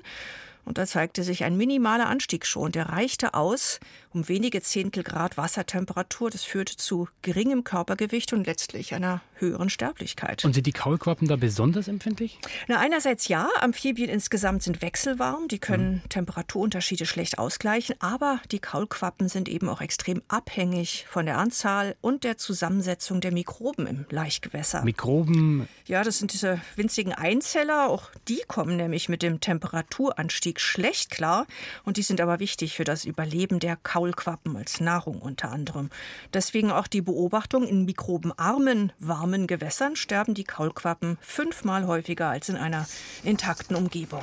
Und 0.66 0.78
da 0.78 0.86
zeigte 0.86 1.22
sich 1.22 1.44
ein 1.44 1.56
minimaler 1.56 2.08
Anstieg 2.08 2.44
schon. 2.44 2.72
Der 2.72 2.90
reichte 2.90 3.32
aus 3.34 3.80
um 4.16 4.28
wenige 4.28 4.62
Zehntel 4.62 5.02
Grad 5.02 5.36
Wassertemperatur. 5.36 6.30
Das 6.30 6.42
führte 6.42 6.76
zu 6.76 7.06
geringem 7.20 7.64
Körpergewicht 7.64 8.32
und 8.32 8.46
letztlich 8.46 8.94
einer 8.94 9.20
höheren 9.34 9.68
Sterblichkeit. 9.68 10.42
Und 10.44 10.54
sind 10.54 10.66
die 10.66 10.72
Kaulquappen 10.72 11.28
da 11.28 11.36
besonders 11.36 11.86
empfindlich? 11.86 12.38
Na, 12.66 12.78
einerseits 12.78 13.28
ja. 13.28 13.48
Amphibien 13.60 14.08
insgesamt 14.08 14.62
sind 14.62 14.80
wechselwarm. 14.80 15.48
Die 15.48 15.58
können 15.58 15.96
mhm. 16.02 16.08
Temperaturunterschiede 16.08 17.04
schlecht 17.04 17.38
ausgleichen. 17.38 17.96
Aber 18.00 18.40
die 18.50 18.58
Kaulquappen 18.58 19.28
sind 19.28 19.50
eben 19.50 19.68
auch 19.68 19.82
extrem 19.82 20.22
abhängig 20.28 21.04
von 21.08 21.26
der 21.26 21.36
Anzahl 21.36 21.94
und 22.00 22.24
der 22.24 22.38
Zusammensetzung 22.38 23.20
der 23.20 23.32
Mikroben 23.32 23.86
im 23.86 24.06
Laichgewässer. 24.08 24.82
Mikroben? 24.82 25.68
Ja, 25.84 26.02
das 26.02 26.18
sind 26.18 26.32
diese 26.32 26.58
winzigen 26.74 27.12
Einzeller. 27.12 27.90
Auch 27.90 28.10
die 28.28 28.40
kommen 28.48 28.76
nämlich 28.76 29.10
mit 29.10 29.22
dem 29.22 29.40
Temperaturanstieg 29.40 30.55
schlecht 30.60 31.10
klar. 31.10 31.46
Und 31.84 31.96
die 31.96 32.02
sind 32.02 32.20
aber 32.20 32.38
wichtig 32.38 32.74
für 32.76 32.84
das 32.84 33.04
Überleben 33.04 33.60
der 33.60 33.76
Kaulquappen. 33.76 34.06
Kaulquappen 34.16 34.56
als 34.56 34.80
Nahrung 34.80 35.20
unter 35.20 35.50
anderem. 35.50 35.90
Deswegen 36.32 36.70
auch 36.70 36.86
die 36.86 37.02
Beobachtung, 37.02 37.66
in 37.66 37.84
mikrobenarmen, 37.84 38.92
warmen 38.98 39.46
Gewässern 39.46 39.96
sterben 39.96 40.34
die 40.34 40.44
Kaulquappen 40.44 41.18
fünfmal 41.20 41.86
häufiger 41.86 42.28
als 42.28 42.48
in 42.48 42.56
einer 42.56 42.86
intakten 43.22 43.76
Umgebung. 43.76 44.22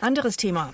Anderes 0.00 0.36
Thema. 0.36 0.72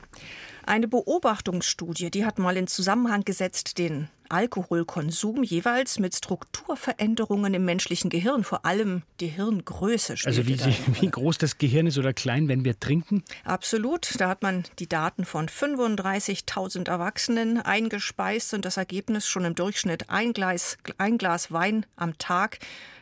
Eine 0.69 0.87
Beobachtungsstudie, 0.87 2.11
die 2.11 2.27
hat 2.27 2.39
mal 2.39 2.55
in 2.59 2.67
Zusammenhang 2.67 3.25
gesetzt 3.25 3.79
den 3.79 4.11
Alkoholkonsum 4.29 5.43
jeweils 5.43 5.99
mit 5.99 6.15
Strukturveränderungen 6.15 7.55
im 7.55 7.65
menschlichen 7.65 8.11
Gehirn, 8.11 8.45
vor 8.45 8.67
allem 8.67 9.01
die 9.21 9.29
Hirngröße. 9.29 10.17
Also 10.27 10.47
wie, 10.47 10.59
sie, 10.59 10.75
wie 11.01 11.11
groß 11.11 11.39
das 11.39 11.57
Gehirn 11.57 11.87
ist 11.87 11.97
oder 11.97 12.13
klein, 12.13 12.49
wenn 12.49 12.67
wir 12.67 12.79
trinken? 12.79 13.25
Absolut. 13.45 14.21
Da 14.21 14.29
hat 14.29 14.43
man 14.43 14.65
die 14.79 14.91
Daten 14.91 15.25
von 15.25 15.49
35.000 15.49 16.87
Erwachsenen 16.87 17.63
eingespeist 17.63 18.53
und 18.53 18.67
das 18.67 18.77
Ergebnis 18.77 19.27
schon 19.27 19.47
im 19.47 19.55
Durchschnitt 19.55 20.11
ein 20.11 20.35
Glas, 20.35 20.77
ein 20.99 21.17
Glas 21.17 21.51
Wein 21.51 21.87
am 21.97 22.19
Tag 22.19 22.59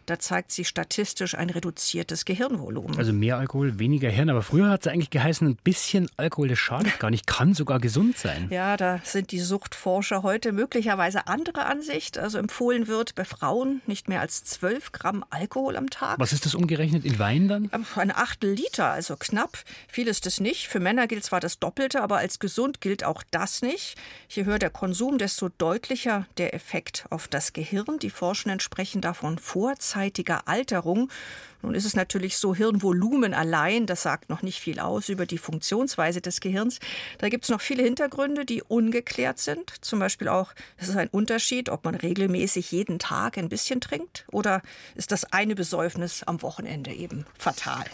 da 0.06 0.20
zeigt 0.20 0.52
sich 0.52 0.68
statistisch 0.68 1.34
ein 1.34 1.50
reduziertes 1.50 2.24
Gehirnvolumen. 2.24 2.96
Also 2.96 3.12
mehr 3.12 3.38
Alkohol, 3.38 3.80
weniger 3.80 4.08
Hirn. 4.08 4.30
Aber 4.30 4.42
früher 4.42 4.70
hat 4.70 4.86
es 4.86 4.92
eigentlich 4.92 5.10
geheißen, 5.10 5.46
ein 5.48 5.56
bisschen 5.56 6.08
Alkohol, 6.16 6.48
das 6.48 6.60
schadet 6.60 7.00
gar 7.00 7.10
nicht, 7.10 7.26
kann 7.26 7.54
sogar 7.54 7.80
gesund 7.80 8.16
sein. 8.16 8.46
Ja, 8.50 8.76
da 8.76 9.00
sind 9.02 9.32
die 9.32 9.40
Suchtforscher 9.40 10.22
heute 10.22 10.52
möglicherweise 10.52 11.26
anderer 11.26 11.66
Ansicht. 11.66 12.18
Also 12.18 12.38
empfohlen 12.38 12.86
wird 12.86 13.16
bei 13.16 13.24
Frauen 13.24 13.82
nicht 13.86 14.08
mehr 14.08 14.20
als 14.20 14.44
12 14.44 14.92
Gramm 14.92 15.24
Alkohol 15.30 15.76
am 15.76 15.90
Tag. 15.90 16.20
Was 16.20 16.32
ist 16.32 16.46
das 16.46 16.54
umgerechnet 16.54 17.04
in 17.04 17.18
Wein 17.18 17.48
dann? 17.48 17.68
Ein 17.96 18.12
Achtel 18.12 18.52
Liter, 18.52 18.90
also 18.90 19.16
knapp. 19.16 19.58
Viel 19.88 20.06
ist 20.06 20.24
es 20.26 20.38
nicht. 20.38 20.68
Für 20.68 20.78
Männer 20.78 21.08
gilt 21.08 21.24
zwar 21.24 21.40
das 21.40 21.58
Doppelte, 21.58 22.00
aber 22.00 22.18
als 22.18 22.38
gesund 22.38 22.80
gilt 22.80 23.02
auch 23.02 23.24
das 23.32 23.60
nicht. 23.60 23.96
Je 24.28 24.44
höher 24.44 24.60
der 24.60 24.70
Konsum, 24.70 25.18
desto 25.18 25.48
deutlicher 25.48 26.26
der 26.38 26.54
Effekt 26.54 27.06
auf 27.10 27.26
das 27.26 27.52
Gehirn. 27.52 27.98
Die 28.00 28.10
Forschenden 28.10 28.60
sprechen 28.60 29.00
davon 29.00 29.38
Vorzeichen 29.38 29.95
vorzeitiger 29.96 30.46
Alterung. 30.46 31.10
Nun 31.62 31.74
ist 31.74 31.86
es 31.86 31.96
natürlich 31.96 32.36
so, 32.36 32.54
Hirnvolumen 32.54 33.32
allein, 33.32 33.86
das 33.86 34.02
sagt 34.02 34.28
noch 34.28 34.42
nicht 34.42 34.60
viel 34.60 34.78
aus 34.78 35.08
über 35.08 35.24
die 35.24 35.38
Funktionsweise 35.38 36.20
des 36.20 36.40
Gehirns. 36.40 36.80
Da 37.18 37.30
gibt 37.30 37.44
es 37.44 37.50
noch 37.50 37.62
viele 37.62 37.82
Hintergründe, 37.82 38.44
die 38.44 38.62
ungeklärt 38.62 39.38
sind. 39.38 39.72
Zum 39.80 39.98
Beispiel 39.98 40.28
auch, 40.28 40.52
es 40.76 40.88
ist 40.88 40.96
ein 40.96 41.08
Unterschied, 41.08 41.70
ob 41.70 41.84
man 41.84 41.94
regelmäßig 41.94 42.70
jeden 42.72 42.98
Tag 42.98 43.38
ein 43.38 43.48
bisschen 43.48 43.80
trinkt 43.80 44.26
oder 44.30 44.60
ist 44.94 45.12
das 45.12 45.32
eine 45.32 45.54
Besäufnis 45.54 46.22
am 46.24 46.42
Wochenende 46.42 46.92
eben 46.92 47.24
fatal. 47.38 47.84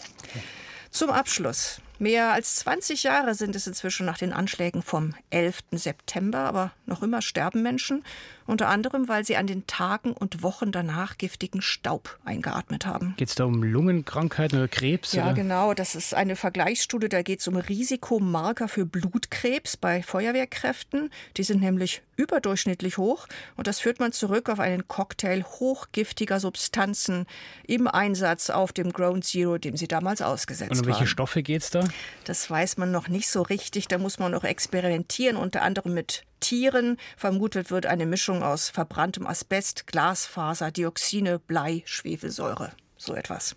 Zum 0.91 1.09
Abschluss. 1.09 1.79
Mehr 2.03 2.33
als 2.33 2.55
20 2.55 3.03
Jahre 3.03 3.33
sind 3.33 3.55
es 3.55 3.65
inzwischen 3.65 4.05
nach 4.05 4.17
den 4.17 4.33
Anschlägen 4.33 4.81
vom 4.81 5.15
11. 5.29 5.59
September, 5.71 6.39
aber 6.39 6.73
noch 6.85 7.01
immer 7.01 7.21
sterben 7.21 7.61
Menschen 7.63 8.03
unter 8.45 8.67
anderem 8.67 9.07
weil 9.07 9.23
sie 9.25 9.37
an 9.37 9.47
den 9.47 9.67
Tagen 9.67 10.11
und 10.11 10.43
Wochen 10.43 10.71
danach 10.71 11.17
giftigen 11.17 11.61
Staub 11.61 12.19
eingeatmet 12.25 12.85
haben. 12.85 13.13
Geht 13.17 13.29
es 13.29 13.35
da 13.35 13.45
um 13.45 13.63
Lungenkrankheiten 13.63 14.59
oder 14.59 14.67
Krebs? 14.67 15.13
Ja, 15.13 15.25
oder? 15.25 15.33
genau. 15.33 15.73
Das 15.73 15.95
ist 15.95 16.13
eine 16.13 16.35
Vergleichsstudie. 16.35 17.09
Da 17.09 17.21
geht 17.21 17.39
es 17.39 17.47
um 17.47 17.55
Risikomarker 17.55 18.67
für 18.67 18.85
Blutkrebs 18.85 19.77
bei 19.77 20.03
Feuerwehrkräften. 20.03 21.09
Die 21.37 21.43
sind 21.43 21.61
nämlich 21.61 22.01
überdurchschnittlich 22.15 22.97
hoch. 22.97 23.27
Und 23.55 23.67
das 23.67 23.79
führt 23.79 23.99
man 23.99 24.11
zurück 24.11 24.49
auf 24.49 24.59
einen 24.59 24.87
Cocktail 24.87 25.43
hochgiftiger 25.43 26.39
Substanzen 26.39 27.25
im 27.65 27.87
Einsatz 27.87 28.49
auf 28.49 28.71
dem 28.71 28.93
Ground 28.93 29.25
Zero, 29.25 29.57
dem 29.57 29.77
sie 29.77 29.87
damals 29.87 30.21
ausgesetzt 30.21 30.71
waren. 30.71 30.79
Und 30.79 30.85
um 30.85 30.91
welche. 30.91 31.07
Stoffe 31.07 31.43
geht 31.43 31.61
es 31.61 31.69
da? 31.69 31.83
Das 32.25 32.49
weiß 32.49 32.77
man 32.77 32.91
noch 32.91 33.07
nicht 33.07 33.27
so 33.27 33.41
richtig. 33.41 33.87
Da 33.87 33.97
muss 33.97 34.19
man 34.19 34.31
noch 34.31 34.43
experimentieren, 34.43 35.37
unter 35.37 35.61
anderem 35.61 35.93
mit 35.93 36.23
Tieren. 36.39 36.97
Vermutet 37.17 37.71
wird 37.71 37.85
eine 37.85 38.05
Mischung 38.05 38.43
aus 38.43 38.69
verbranntem 38.69 39.27
Asbest, 39.27 39.87
Glasfaser, 39.87 40.71
Dioxine, 40.71 41.39
Blei, 41.39 41.83
Schwefelsäure. 41.85 42.71
So 42.97 43.13
etwas. 43.15 43.55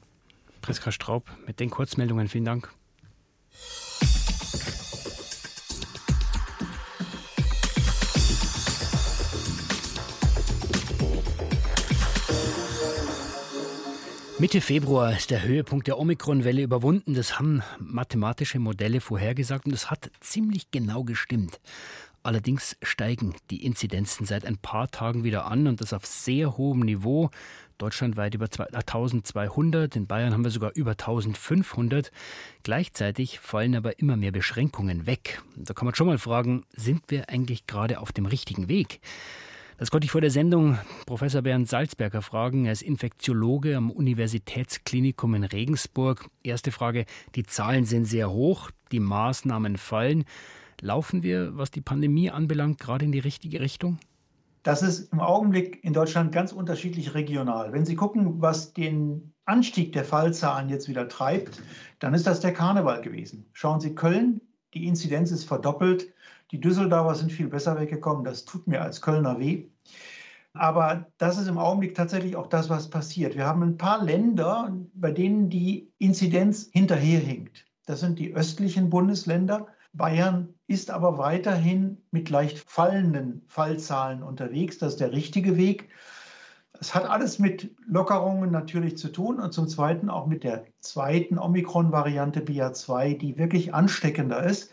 Priska 0.63 0.91
Straub 0.91 1.31
mit 1.47 1.61
den 1.61 1.71
Kurzmeldungen. 1.71 2.29
Vielen 2.29 2.45
Dank. 2.45 2.71
Mitte 14.39 14.61
Februar 14.61 15.17
ist 15.17 15.31
der 15.31 15.45
Höhepunkt 15.45 15.87
der 15.87 15.99
Omikron-Welle 15.99 16.61
überwunden. 16.61 17.15
Das 17.15 17.39
haben 17.39 17.63
mathematische 17.79 18.59
Modelle 18.59 19.01
vorhergesagt 19.01 19.65
und 19.65 19.73
das 19.73 19.91
hat 19.91 20.11
ziemlich 20.21 20.71
genau 20.71 21.05
gestimmt. 21.05 21.59
Allerdings 22.23 22.77
steigen 22.83 23.35
die 23.49 23.65
Inzidenzen 23.65 24.27
seit 24.27 24.45
ein 24.45 24.59
paar 24.59 24.91
Tagen 24.91 25.25
wieder 25.25 25.47
an 25.47 25.67
und 25.67 25.81
das 25.81 25.95
auf 25.95 26.05
sehr 26.05 26.59
hohem 26.59 26.81
Niveau. 26.81 27.31
Deutschlandweit 27.79 28.35
über 28.35 28.45
1200, 28.45 29.97
in 29.97 30.07
Bayern 30.07 30.35
haben 30.35 30.45
wir 30.45 30.51
sogar 30.51 30.73
über 30.75 30.91
1500. 30.91 32.11
Gleichzeitig 32.63 33.39
fallen 33.39 33.75
aber 33.75 33.99
immer 34.01 34.19
mehr 34.19 34.33
Beschränkungen 34.33 35.07
weg. 35.07 35.41
Da 35.57 35.73
kann 35.73 35.87
man 35.87 35.95
schon 35.95 36.09
mal 36.09 36.19
fragen, 36.19 36.65
sind 36.75 37.05
wir 37.09 37.31
eigentlich 37.31 37.67
gerade 37.67 38.01
auf 38.01 38.13
dem 38.13 38.27
richtigen 38.27 38.69
Weg? 38.69 39.01
Das 39.79 39.91
konnte 39.91 40.07
ich 40.07 40.11
vor 40.11 40.23
der 40.23 40.31
Sendung 40.31 40.79
Professor 41.05 41.43
Bernd 41.43 41.69
Salzberger 41.69 42.23
fragen. 42.23 42.65
Er 42.65 42.73
ist 42.73 42.81
Infektiologe 42.81 43.77
am 43.77 43.91
Universitätsklinikum 43.91 45.35
in 45.35 45.45
Regensburg. 45.45 46.31
Erste 46.43 46.73
Frage, 46.73 47.05
die 47.35 47.43
Zahlen 47.43 47.85
sind 47.85 48.07
sehr 48.07 48.31
hoch, 48.31 48.71
die 48.91 49.01
Maßnahmen 49.01 49.77
fallen. 49.77 50.25
Laufen 50.81 51.23
wir, 51.23 51.59
was 51.59 51.71
die 51.71 51.83
Pandemie 51.83 52.31
anbelangt, 52.31 52.81
gerade 52.81 53.05
in 53.05 53.13
die 53.13 53.19
richtige 53.19 53.61
Richtung? 53.61 53.99
Das 54.63 54.83
ist 54.83 55.13
im 55.13 55.21
Augenblick 55.21 55.85
in 55.85 55.93
Deutschland 55.93 56.33
ganz 56.33 56.53
unterschiedlich 56.53 57.15
regional. 57.15 57.75
Wenn 57.75 57.85
Sie 57.85 57.97
gucken, 57.97 58.41
was 58.41 58.73
den 58.73 59.35
Anstieg 59.45 59.93
der 59.93 60.05
Fallzahlen 60.05 60.71
jetzt 60.71 60.89
wieder 60.89 61.07
treibt, 61.07 61.63
dann 61.99 62.15
ist 62.15 62.27
das 62.27 62.41
der 62.41 62.55
Karneval 62.55 63.03
gewesen. 63.03 63.45
Schauen 63.53 63.81
Sie 63.81 63.95
Köln, 63.95 64.41
die 64.73 64.87
Inzidenz 64.87 65.31
ist 65.31 65.45
verdoppelt. 65.45 66.13
Die 66.51 66.61
Düsseldorfer 66.61 67.15
sind 67.15 67.33
viel 67.33 67.49
besser 67.49 67.79
weggekommen. 67.79 68.25
Das 68.25 68.45
tut 68.45 68.67
mir 68.67 68.83
als 68.83 69.01
Kölner 69.01 69.39
weh. 69.39 69.69
Aber 70.53 71.07
das 71.19 71.39
ist 71.39 71.49
im 71.49 71.59
Augenblick 71.59 71.95
tatsächlich 71.95 72.37
auch 72.37 72.47
das, 72.47 72.71
was 72.71 72.89
passiert. 72.89 73.37
Wir 73.37 73.47
haben 73.47 73.63
ein 73.63 73.77
paar 73.77 74.03
Länder, 74.03 74.75
bei 74.95 75.11
denen 75.11 75.51
die 75.51 75.93
Inzidenz 75.99 76.71
hinterherhinkt. 76.73 77.67
Das 77.85 78.01
sind 78.01 78.19
die 78.19 78.35
östlichen 78.35 78.89
Bundesländer. 78.89 79.67
Bayern 79.93 80.55
ist 80.67 80.91
aber 80.91 81.19
weiterhin 81.19 82.03
mit 82.11 82.31
leicht 82.31 82.59
fallenden 82.59 83.43
Fallzahlen 83.49 84.23
unterwegs. 84.23 84.79
Das 84.79 84.95
ist 84.95 85.01
der 85.01 85.13
richtige 85.13 85.57
Weg. 85.57 85.89
Es 86.81 86.95
hat 86.95 87.05
alles 87.07 87.39
mit 87.39 87.75
Lockerungen 87.87 88.51
natürlich 88.51 88.99
zu 88.99 89.09
tun 89.09 89.41
und 89.41 89.53
zum 89.53 89.69
Zweiten 89.69 90.11
auch 90.11 90.27
mit 90.27 90.45
der 90.45 90.67
zweiten 90.81 91.39
Omikron-Variante 91.39 92.41
BA2, 92.41 93.17
die 93.17 93.39
wirklich 93.39 93.73
ansteckender 93.73 94.45
ist. 94.45 94.71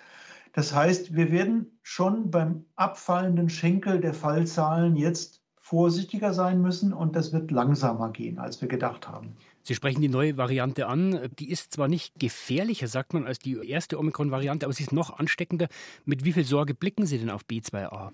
Das 0.54 0.74
heißt, 0.74 1.16
wir 1.16 1.32
werden 1.32 1.78
schon 1.82 2.32
beim 2.32 2.66
abfallenden 2.76 3.50
Schenkel 3.50 4.00
der 4.00 4.14
Fallzahlen 4.14 4.96
jetzt 4.96 5.42
vorsichtiger 5.60 6.34
sein 6.34 6.62
müssen 6.62 6.94
und 6.94 7.16
das 7.16 7.34
wird 7.34 7.50
langsamer 7.50 8.12
gehen, 8.12 8.38
als 8.38 8.62
wir 8.62 8.68
gedacht 8.68 9.08
haben. 9.08 9.36
Sie 9.64 9.76
sprechen 9.76 10.02
die 10.02 10.10
neue 10.10 10.38
Variante 10.38 10.88
an. 10.88 11.30
Die 11.40 11.50
ist 11.50 11.72
zwar 11.72 11.88
nicht 11.88 12.20
gefährlicher, 12.20 12.88
sagt 12.88 13.14
man, 13.14 13.26
als 13.26 13.40
die 13.40 13.56
erste 13.68 13.98
Omikron-Variante, 13.98 14.66
aber 14.66 14.74
sie 14.74 14.84
ist 14.84 14.92
noch 14.92 15.18
ansteckender. 15.18 15.68
Mit 16.06 16.26
wie 16.26 16.34
viel 16.34 16.44
Sorge 16.44 16.74
blicken 16.74 17.06
Sie 17.06 17.18
denn 17.18 17.30
auf 17.30 17.44
B2A? 17.50 18.12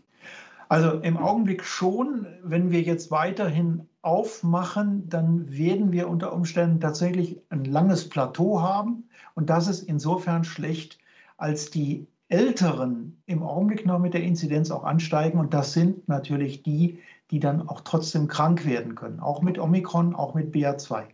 Also 0.69 0.99
im 0.99 1.17
Augenblick 1.17 1.63
schon. 1.63 2.27
Wenn 2.43 2.69
wir 2.69 2.83
jetzt 2.83 3.09
weiterhin 3.09 3.87
aufmachen, 4.03 5.09
dann 5.09 5.51
werden 5.51 5.91
wir 5.91 6.07
unter 6.07 6.31
Umständen 6.31 6.79
tatsächlich 6.79 7.41
ein 7.49 7.65
langes 7.65 8.07
Plateau 8.07 8.61
haben. 8.61 9.09
Und 9.33 9.49
das 9.49 9.67
ist 9.67 9.81
insofern 9.81 10.43
schlecht, 10.43 10.99
als 11.35 11.71
die 11.71 12.05
Älteren 12.29 13.21
im 13.25 13.43
Augenblick 13.43 13.85
noch 13.85 13.99
mit 13.99 14.13
der 14.13 14.23
Inzidenz 14.23 14.71
auch 14.71 14.83
ansteigen. 14.83 15.39
Und 15.39 15.53
das 15.53 15.73
sind 15.73 16.07
natürlich 16.07 16.63
die, 16.63 16.99
die 17.31 17.39
dann 17.39 17.67
auch 17.67 17.81
trotzdem 17.81 18.27
krank 18.27 18.65
werden 18.65 18.95
können. 18.95 19.19
Auch 19.19 19.41
mit 19.41 19.59
Omikron, 19.59 20.15
auch 20.15 20.33
mit 20.35 20.53
BA2. 20.53 21.05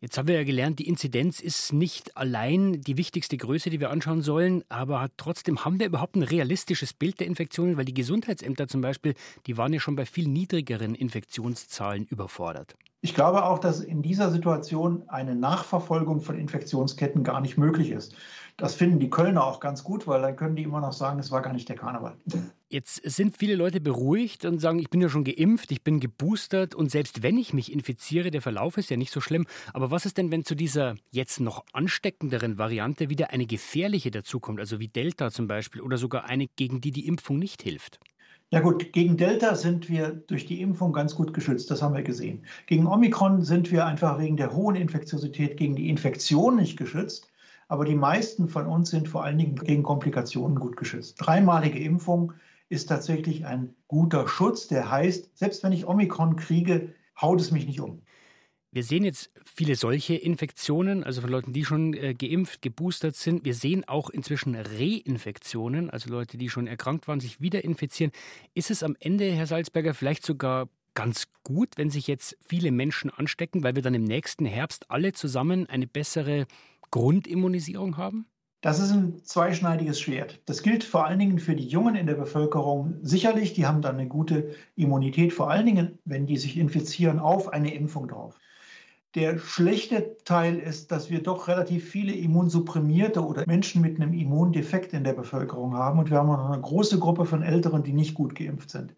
Jetzt 0.00 0.18
haben 0.18 0.28
wir 0.28 0.34
ja 0.34 0.44
gelernt, 0.44 0.80
die 0.80 0.88
Inzidenz 0.88 1.40
ist 1.40 1.72
nicht 1.72 2.14
allein 2.14 2.82
die 2.82 2.98
wichtigste 2.98 3.38
Größe, 3.38 3.70
die 3.70 3.80
wir 3.80 3.88
anschauen 3.88 4.20
sollen, 4.20 4.62
aber 4.68 5.08
trotzdem 5.16 5.64
haben 5.64 5.78
wir 5.78 5.86
überhaupt 5.86 6.16
ein 6.16 6.22
realistisches 6.22 6.92
Bild 6.92 7.20
der 7.20 7.26
Infektionen, 7.26 7.78
weil 7.78 7.86
die 7.86 7.94
Gesundheitsämter 7.94 8.68
zum 8.68 8.82
Beispiel, 8.82 9.14
die 9.46 9.56
waren 9.56 9.72
ja 9.72 9.80
schon 9.80 9.96
bei 9.96 10.04
viel 10.04 10.28
niedrigeren 10.28 10.94
Infektionszahlen 10.94 12.04
überfordert. 12.04 12.76
Ich 13.04 13.14
glaube 13.14 13.44
auch, 13.44 13.58
dass 13.58 13.80
in 13.80 14.00
dieser 14.00 14.30
Situation 14.30 15.02
eine 15.08 15.34
Nachverfolgung 15.34 16.22
von 16.22 16.38
Infektionsketten 16.38 17.22
gar 17.22 17.42
nicht 17.42 17.58
möglich 17.58 17.90
ist. 17.90 18.16
Das 18.56 18.74
finden 18.74 18.98
die 18.98 19.10
Kölner 19.10 19.44
auch 19.44 19.60
ganz 19.60 19.84
gut, 19.84 20.06
weil 20.06 20.22
dann 20.22 20.36
können 20.36 20.56
die 20.56 20.62
immer 20.62 20.80
noch 20.80 20.94
sagen, 20.94 21.18
es 21.18 21.30
war 21.30 21.42
gar 21.42 21.52
nicht 21.52 21.68
der 21.68 21.76
Karneval. 21.76 22.16
Jetzt 22.70 23.02
sind 23.04 23.36
viele 23.36 23.56
Leute 23.56 23.82
beruhigt 23.82 24.46
und 24.46 24.58
sagen, 24.58 24.78
ich 24.78 24.88
bin 24.88 25.02
ja 25.02 25.10
schon 25.10 25.24
geimpft, 25.24 25.70
ich 25.70 25.84
bin 25.84 26.00
geboostert 26.00 26.74
und 26.74 26.90
selbst 26.90 27.22
wenn 27.22 27.36
ich 27.36 27.52
mich 27.52 27.70
infiziere, 27.70 28.30
der 28.30 28.40
Verlauf 28.40 28.78
ist 28.78 28.88
ja 28.88 28.96
nicht 28.96 29.12
so 29.12 29.20
schlimm. 29.20 29.46
Aber 29.74 29.90
was 29.90 30.06
ist 30.06 30.16
denn, 30.16 30.32
wenn 30.32 30.46
zu 30.46 30.54
dieser 30.54 30.94
jetzt 31.10 31.40
noch 31.40 31.62
ansteckenderen 31.74 32.56
Variante 32.56 33.10
wieder 33.10 33.28
eine 33.28 33.44
gefährliche 33.44 34.12
dazukommt, 34.12 34.60
also 34.60 34.80
wie 34.80 34.88
Delta 34.88 35.30
zum 35.30 35.46
Beispiel 35.46 35.82
oder 35.82 35.98
sogar 35.98 36.24
eine, 36.24 36.46
gegen 36.56 36.80
die 36.80 36.90
die 36.90 37.06
Impfung 37.06 37.38
nicht 37.38 37.62
hilft? 37.62 38.00
Ja 38.50 38.60
gut, 38.60 38.92
gegen 38.92 39.16
Delta 39.16 39.54
sind 39.54 39.88
wir 39.88 40.10
durch 40.10 40.46
die 40.46 40.60
Impfung 40.62 40.92
ganz 40.92 41.14
gut 41.14 41.34
geschützt, 41.34 41.70
das 41.70 41.82
haben 41.82 41.94
wir 41.94 42.02
gesehen. 42.02 42.46
Gegen 42.66 42.86
Omikron 42.86 43.42
sind 43.42 43.70
wir 43.72 43.84
einfach 43.84 44.18
wegen 44.18 44.36
der 44.36 44.54
hohen 44.54 44.76
Infektiosität 44.76 45.56
gegen 45.56 45.74
die 45.74 45.88
Infektion 45.90 46.56
nicht 46.56 46.76
geschützt. 46.78 47.28
Aber 47.68 47.84
die 47.84 47.96
meisten 47.96 48.48
von 48.48 48.66
uns 48.66 48.90
sind 48.90 49.08
vor 49.08 49.24
allen 49.24 49.38
Dingen 49.38 49.56
gegen 49.56 49.82
Komplikationen 49.82 50.58
gut 50.58 50.76
geschützt. 50.76 51.16
Dreimalige 51.18 51.78
Impfung 51.78 52.32
ist 52.68 52.86
tatsächlich 52.86 53.46
ein 53.46 53.74
guter 53.88 54.28
Schutz, 54.28 54.68
der 54.68 54.90
heißt, 54.90 55.36
selbst 55.36 55.62
wenn 55.64 55.72
ich 55.72 55.86
Omikron 55.86 56.36
kriege, 56.36 56.94
haut 57.20 57.40
es 57.40 57.50
mich 57.50 57.66
nicht 57.66 57.80
um. 57.80 58.02
Wir 58.74 58.82
sehen 58.82 59.04
jetzt 59.04 59.30
viele 59.44 59.76
solche 59.76 60.16
Infektionen, 60.16 61.04
also 61.04 61.20
von 61.20 61.30
Leuten, 61.30 61.52
die 61.52 61.64
schon 61.64 61.94
äh, 61.94 62.12
geimpft, 62.12 62.60
geboostert 62.60 63.14
sind. 63.14 63.44
Wir 63.44 63.54
sehen 63.54 63.84
auch 63.86 64.10
inzwischen 64.10 64.56
Reinfektionen, 64.56 65.90
also 65.90 66.10
Leute, 66.10 66.38
die 66.38 66.48
schon 66.48 66.66
erkrankt 66.66 67.06
waren, 67.06 67.20
sich 67.20 67.40
wieder 67.40 67.62
infizieren. 67.62 68.10
Ist 68.52 68.72
es 68.72 68.82
am 68.82 68.96
Ende, 68.98 69.30
Herr 69.30 69.46
Salzberger, 69.46 69.94
vielleicht 69.94 70.26
sogar 70.26 70.68
ganz 70.94 71.28
gut, 71.44 71.68
wenn 71.76 71.88
sich 71.88 72.08
jetzt 72.08 72.36
viele 72.44 72.72
Menschen 72.72 73.10
anstecken, 73.10 73.62
weil 73.62 73.76
wir 73.76 73.82
dann 73.82 73.94
im 73.94 74.02
nächsten 74.02 74.44
Herbst 74.44 74.90
alle 74.90 75.12
zusammen 75.12 75.68
eine 75.68 75.86
bessere 75.86 76.46
Grundimmunisierung 76.90 77.96
haben? 77.96 78.26
Das 78.60 78.80
ist 78.80 78.90
ein 78.90 79.22
zweischneidiges 79.22 80.00
Schwert. 80.00 80.40
Das 80.46 80.64
gilt 80.64 80.82
vor 80.82 81.06
allen 81.06 81.20
Dingen 81.20 81.38
für 81.38 81.54
die 81.54 81.68
Jungen 81.68 81.94
in 81.94 82.08
der 82.08 82.14
Bevölkerung 82.14 82.96
sicherlich. 83.02 83.52
Die 83.52 83.66
haben 83.66 83.82
dann 83.82 83.98
eine 83.98 84.08
gute 84.08 84.52
Immunität, 84.74 85.32
vor 85.32 85.48
allen 85.48 85.66
Dingen, 85.66 86.00
wenn 86.04 86.26
die 86.26 86.38
sich 86.38 86.56
infizieren, 86.56 87.20
auf 87.20 87.52
eine 87.52 87.72
Impfung 87.72 88.08
drauf. 88.08 88.36
Der 89.14 89.38
schlechte 89.38 90.16
Teil 90.24 90.58
ist, 90.58 90.90
dass 90.90 91.08
wir 91.08 91.22
doch 91.22 91.46
relativ 91.46 91.88
viele 91.88 92.12
Immunsupprimierte 92.12 93.24
oder 93.24 93.44
Menschen 93.46 93.80
mit 93.80 94.00
einem 94.00 94.12
Immundefekt 94.12 94.92
in 94.92 95.04
der 95.04 95.12
Bevölkerung 95.12 95.74
haben. 95.74 96.00
Und 96.00 96.10
wir 96.10 96.18
haben 96.18 96.30
auch 96.30 96.50
eine 96.50 96.60
große 96.60 96.98
Gruppe 96.98 97.24
von 97.24 97.42
Älteren, 97.42 97.84
die 97.84 97.92
nicht 97.92 98.14
gut 98.14 98.34
geimpft 98.34 98.70
sind. 98.70 98.92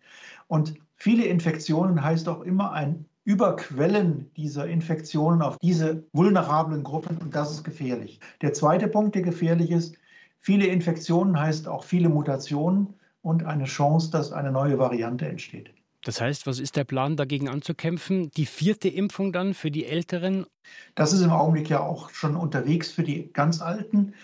Und 0.48 0.74
viele 0.94 1.26
Infektionen 1.26 2.02
heißt 2.02 2.28
auch 2.28 2.40
immer 2.40 2.72
ein 2.72 3.04
Überquellen 3.24 4.30
dieser 4.36 4.66
Infektionen 4.68 5.42
auf 5.42 5.58
diese 5.58 6.04
vulnerablen 6.12 6.82
Gruppen 6.84 7.18
und 7.18 7.34
das 7.34 7.50
ist 7.50 7.64
gefährlich. 7.64 8.20
Der 8.40 8.52
zweite 8.52 8.86
Punkt, 8.86 9.16
der 9.16 9.22
gefährlich 9.22 9.72
ist, 9.72 9.96
viele 10.38 10.66
Infektionen 10.66 11.38
heißt 11.38 11.66
auch 11.66 11.82
viele 11.82 12.08
Mutationen 12.08 12.94
und 13.22 13.44
eine 13.44 13.64
Chance, 13.64 14.12
dass 14.12 14.32
eine 14.32 14.52
neue 14.52 14.78
Variante 14.78 15.26
entsteht. 15.26 15.75
Das 16.06 16.20
heißt, 16.20 16.46
was 16.46 16.60
ist 16.60 16.76
der 16.76 16.84
Plan, 16.84 17.16
dagegen 17.16 17.48
anzukämpfen? 17.48 18.30
Die 18.36 18.46
vierte 18.46 18.88
Impfung 18.88 19.32
dann 19.32 19.54
für 19.54 19.72
die 19.72 19.86
Älteren? 19.86 20.46
Das 20.94 21.12
ist 21.12 21.20
im 21.20 21.32
Augenblick 21.32 21.68
ja 21.68 21.80
auch 21.80 22.10
schon 22.10 22.36
unterwegs 22.36 22.92
für 22.92 23.02
die 23.02 23.32
ganz 23.32 23.60
Alten. 23.60 24.14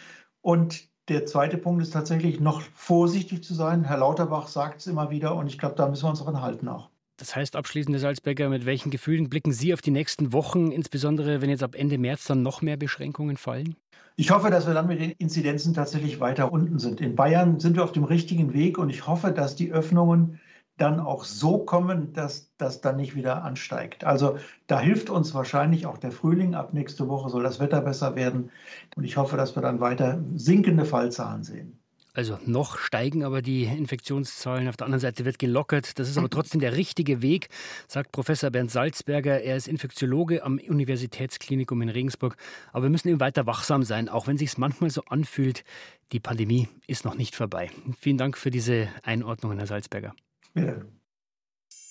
Und 0.43 0.85
der 1.09 1.27
zweite 1.27 1.59
Punkt 1.59 1.83
ist 1.83 1.91
tatsächlich 1.91 2.39
noch 2.39 2.61
vorsichtig 2.73 3.43
zu 3.43 3.53
sein. 3.53 3.83
Herr 3.83 3.99
Lauterbach 3.99 4.47
sagt 4.47 4.79
es 4.79 4.87
immer 4.87 5.11
wieder 5.11 5.35
und 5.35 5.49
ich 5.49 5.59
glaube, 5.59 5.75
da 5.75 5.89
müssen 5.89 6.05
wir 6.05 6.11
uns 6.11 6.23
auch 6.23 6.33
halten 6.41 6.69
auch. 6.69 6.89
Das 7.17 7.35
heißt, 7.35 7.57
abschließend, 7.57 7.97
Herr 7.97 8.01
Salzberger, 8.01 8.49
mit 8.49 8.65
welchen 8.65 8.93
Gefühlen 8.93 9.29
blicken 9.29 9.53
Sie 9.53 9.75
auf 9.75 9.83
die 9.83 9.91
nächsten 9.91 10.33
Wochen, 10.33 10.71
insbesondere 10.71 11.41
wenn 11.41 11.51
jetzt 11.51 11.65
ab 11.65 11.75
Ende 11.75 11.99
März 11.99 12.27
dann 12.27 12.43
noch 12.43 12.63
mehr 12.63 12.77
Beschränkungen 12.77 13.37
fallen? 13.37 13.75
Ich 14.15 14.31
hoffe, 14.31 14.51
dass 14.51 14.69
wir 14.69 14.75
dann 14.75 14.87
mit 14.87 15.01
den 15.01 15.11
Inzidenzen 15.11 15.75
tatsächlich 15.75 16.21
weiter 16.21 16.53
unten 16.53 16.79
sind. 16.79 17.01
In 17.01 17.17
Bayern 17.17 17.59
sind 17.59 17.75
wir 17.75 17.83
auf 17.83 17.93
dem 17.93 18.05
richtigen 18.05 18.53
Weg 18.53 18.79
und 18.79 18.89
ich 18.89 19.09
hoffe, 19.09 19.33
dass 19.33 19.57
die 19.57 19.73
Öffnungen 19.73 20.39
dann 20.79 21.01
auch 21.01 21.25
so 21.25 21.59
kommen, 21.59 22.13
dass 22.13 22.51
das 22.57 22.81
dann 22.81 22.97
nicht 22.97 23.15
wieder 23.15 23.45
ansteigt. 23.45 24.05
Also 24.05 24.39
da 24.67 24.81
hilft 24.81 25.11
uns 25.11 25.35
wahrscheinlich 25.35 25.87
auch 25.87 25.99
der 25.99 26.13
Frühling. 26.13 26.55
Ab 26.55 26.73
nächste 26.73 27.09
Woche 27.09 27.31
soll 27.31 27.43
das 27.43 27.61
Wetter 27.61 27.81
besser 27.83 28.17
werden 28.17 28.51
und 28.97 29.05
ich 29.05 29.17
hoffe, 29.17 29.37
dass 29.37 29.55
wir 29.55 29.63
dann 29.63 29.81
weiter 29.81 30.23
sinkende 30.35 30.85
Fallzahlen 30.85 31.45
sehen. 31.45 31.79
Also 32.15 32.39
noch 32.45 32.77
steigen 32.77 33.25
aber 33.25 33.41
die 33.41 33.65
Infektionszahlen. 33.65 34.69
Auf 34.69 34.77
der 34.77 34.85
anderen 34.85 35.01
Seite 35.01 35.25
wird 35.25 35.39
gelockert. 35.39 35.99
Das 35.99 36.11
ist 36.11 36.19
aber 36.19 36.29
trotzdem 36.29 36.61
der 36.61 36.77
richtige 36.77 37.23
Weg, 37.23 37.49
sagt 37.89 38.13
Professor 38.13 38.51
Bernd 38.51 38.71
Salzberger. 38.71 39.41
Er 39.41 39.57
ist 39.57 39.67
Infektiologe 39.67 40.43
am 40.43 40.59
Universitätsklinikum 40.59 41.81
in 41.81 41.89
Regensburg. 41.89 42.37
Aber 42.73 42.83
wir 42.83 42.91
müssen 42.91 43.09
eben 43.09 43.21
weiter 43.21 43.47
wachsam 43.47 43.83
sein, 43.83 44.11
auch 44.11 44.27
wenn 44.27 44.37
sich 44.37 44.59
manchmal 44.59 44.91
so 44.91 45.03
anfühlt, 45.07 45.65
die 46.13 46.21
Pandemie 46.21 46.69
ist 46.87 47.07
noch 47.07 47.15
nicht 47.15 47.35
vorbei. 47.35 47.71
Vielen 47.99 48.19
Dank 48.19 48.37
für 48.37 48.51
diese 48.51 48.89
Einordnung, 49.03 49.57
Herr 49.57 49.67
Salzberger. 49.67 50.15
Bitte. 50.55 50.87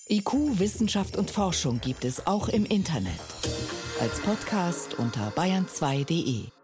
IQ, 0.08 0.58
Wissenschaft 0.58 1.16
und 1.16 1.30
Forschung 1.30 1.80
gibt 1.80 2.04
es 2.04 2.26
auch 2.26 2.48
im 2.48 2.64
Internet. 2.64 3.20
Als 4.00 4.20
Podcast 4.20 4.98
unter 4.98 5.30
bayern2.de. 5.30 6.61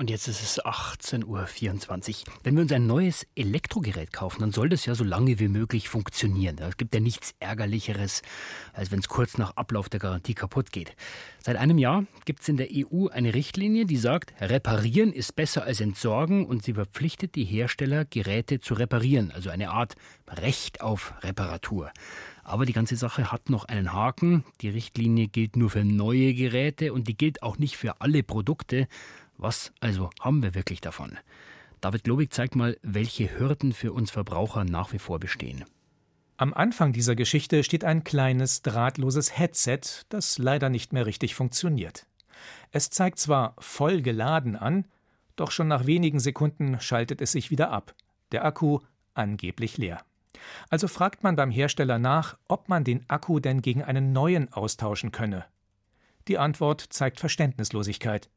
Und 0.00 0.10
jetzt 0.10 0.28
ist 0.28 0.40
es 0.40 0.64
18.24 0.64 1.24
Uhr. 2.28 2.34
Wenn 2.44 2.54
wir 2.54 2.62
uns 2.62 2.70
ein 2.70 2.86
neues 2.86 3.26
Elektrogerät 3.34 4.12
kaufen, 4.12 4.38
dann 4.38 4.52
soll 4.52 4.68
das 4.68 4.86
ja 4.86 4.94
so 4.94 5.02
lange 5.02 5.40
wie 5.40 5.48
möglich 5.48 5.88
funktionieren. 5.88 6.56
Es 6.60 6.76
gibt 6.76 6.94
ja 6.94 7.00
nichts 7.00 7.34
Ärgerlicheres, 7.40 8.22
als 8.74 8.92
wenn 8.92 9.00
es 9.00 9.08
kurz 9.08 9.38
nach 9.38 9.56
Ablauf 9.56 9.88
der 9.88 9.98
Garantie 9.98 10.34
kaputt 10.34 10.70
geht. 10.70 10.94
Seit 11.42 11.56
einem 11.56 11.78
Jahr 11.78 12.04
gibt 12.26 12.42
es 12.42 12.48
in 12.48 12.58
der 12.58 12.68
EU 12.70 13.08
eine 13.08 13.34
Richtlinie, 13.34 13.86
die 13.86 13.96
sagt, 13.96 14.32
reparieren 14.40 15.12
ist 15.12 15.34
besser 15.34 15.64
als 15.64 15.80
entsorgen 15.80 16.46
und 16.46 16.62
sie 16.62 16.74
verpflichtet 16.74 17.34
die 17.34 17.44
Hersteller, 17.44 18.04
Geräte 18.04 18.60
zu 18.60 18.74
reparieren, 18.74 19.32
also 19.32 19.50
eine 19.50 19.70
Art 19.70 19.96
Recht 20.28 20.80
auf 20.80 21.12
Reparatur. 21.24 21.90
Aber 22.44 22.66
die 22.66 22.72
ganze 22.72 22.94
Sache 22.94 23.32
hat 23.32 23.50
noch 23.50 23.64
einen 23.64 23.92
Haken. 23.92 24.44
Die 24.60 24.68
Richtlinie 24.68 25.26
gilt 25.26 25.56
nur 25.56 25.70
für 25.70 25.84
neue 25.84 26.34
Geräte 26.34 26.92
und 26.92 27.08
die 27.08 27.16
gilt 27.16 27.42
auch 27.42 27.58
nicht 27.58 27.76
für 27.76 28.00
alle 28.00 28.22
Produkte. 28.22 28.86
Was 29.38 29.72
also 29.80 30.10
haben 30.20 30.42
wir 30.42 30.54
wirklich 30.54 30.80
davon? 30.80 31.16
David 31.80 32.04
Globig 32.04 32.32
zeigt 32.32 32.56
mal, 32.56 32.76
welche 32.82 33.38
Hürden 33.38 33.72
für 33.72 33.92
uns 33.92 34.10
Verbraucher 34.10 34.64
nach 34.64 34.92
wie 34.92 34.98
vor 34.98 35.20
bestehen. 35.20 35.64
Am 36.36 36.52
Anfang 36.52 36.92
dieser 36.92 37.14
Geschichte 37.14 37.64
steht 37.64 37.84
ein 37.84 38.04
kleines 38.04 38.62
drahtloses 38.62 39.38
Headset, 39.38 39.80
das 40.08 40.38
leider 40.38 40.68
nicht 40.68 40.92
mehr 40.92 41.06
richtig 41.06 41.34
funktioniert. 41.34 42.06
Es 42.72 42.90
zeigt 42.90 43.18
zwar 43.18 43.54
voll 43.58 44.02
geladen 44.02 44.56
an, 44.56 44.84
doch 45.36 45.52
schon 45.52 45.68
nach 45.68 45.86
wenigen 45.86 46.18
Sekunden 46.18 46.80
schaltet 46.80 47.20
es 47.20 47.32
sich 47.32 47.50
wieder 47.50 47.70
ab. 47.70 47.94
Der 48.32 48.44
Akku 48.44 48.80
angeblich 49.14 49.78
leer. 49.78 50.04
Also 50.68 50.88
fragt 50.88 51.22
man 51.22 51.36
beim 51.36 51.50
Hersteller 51.50 51.98
nach, 51.98 52.36
ob 52.48 52.68
man 52.68 52.84
den 52.84 53.08
Akku 53.08 53.38
denn 53.38 53.62
gegen 53.62 53.82
einen 53.82 54.12
neuen 54.12 54.52
austauschen 54.52 55.12
könne. 55.12 55.44
Die 56.26 56.38
Antwort 56.38 56.80
zeigt 56.90 57.20
Verständnislosigkeit. 57.20 58.28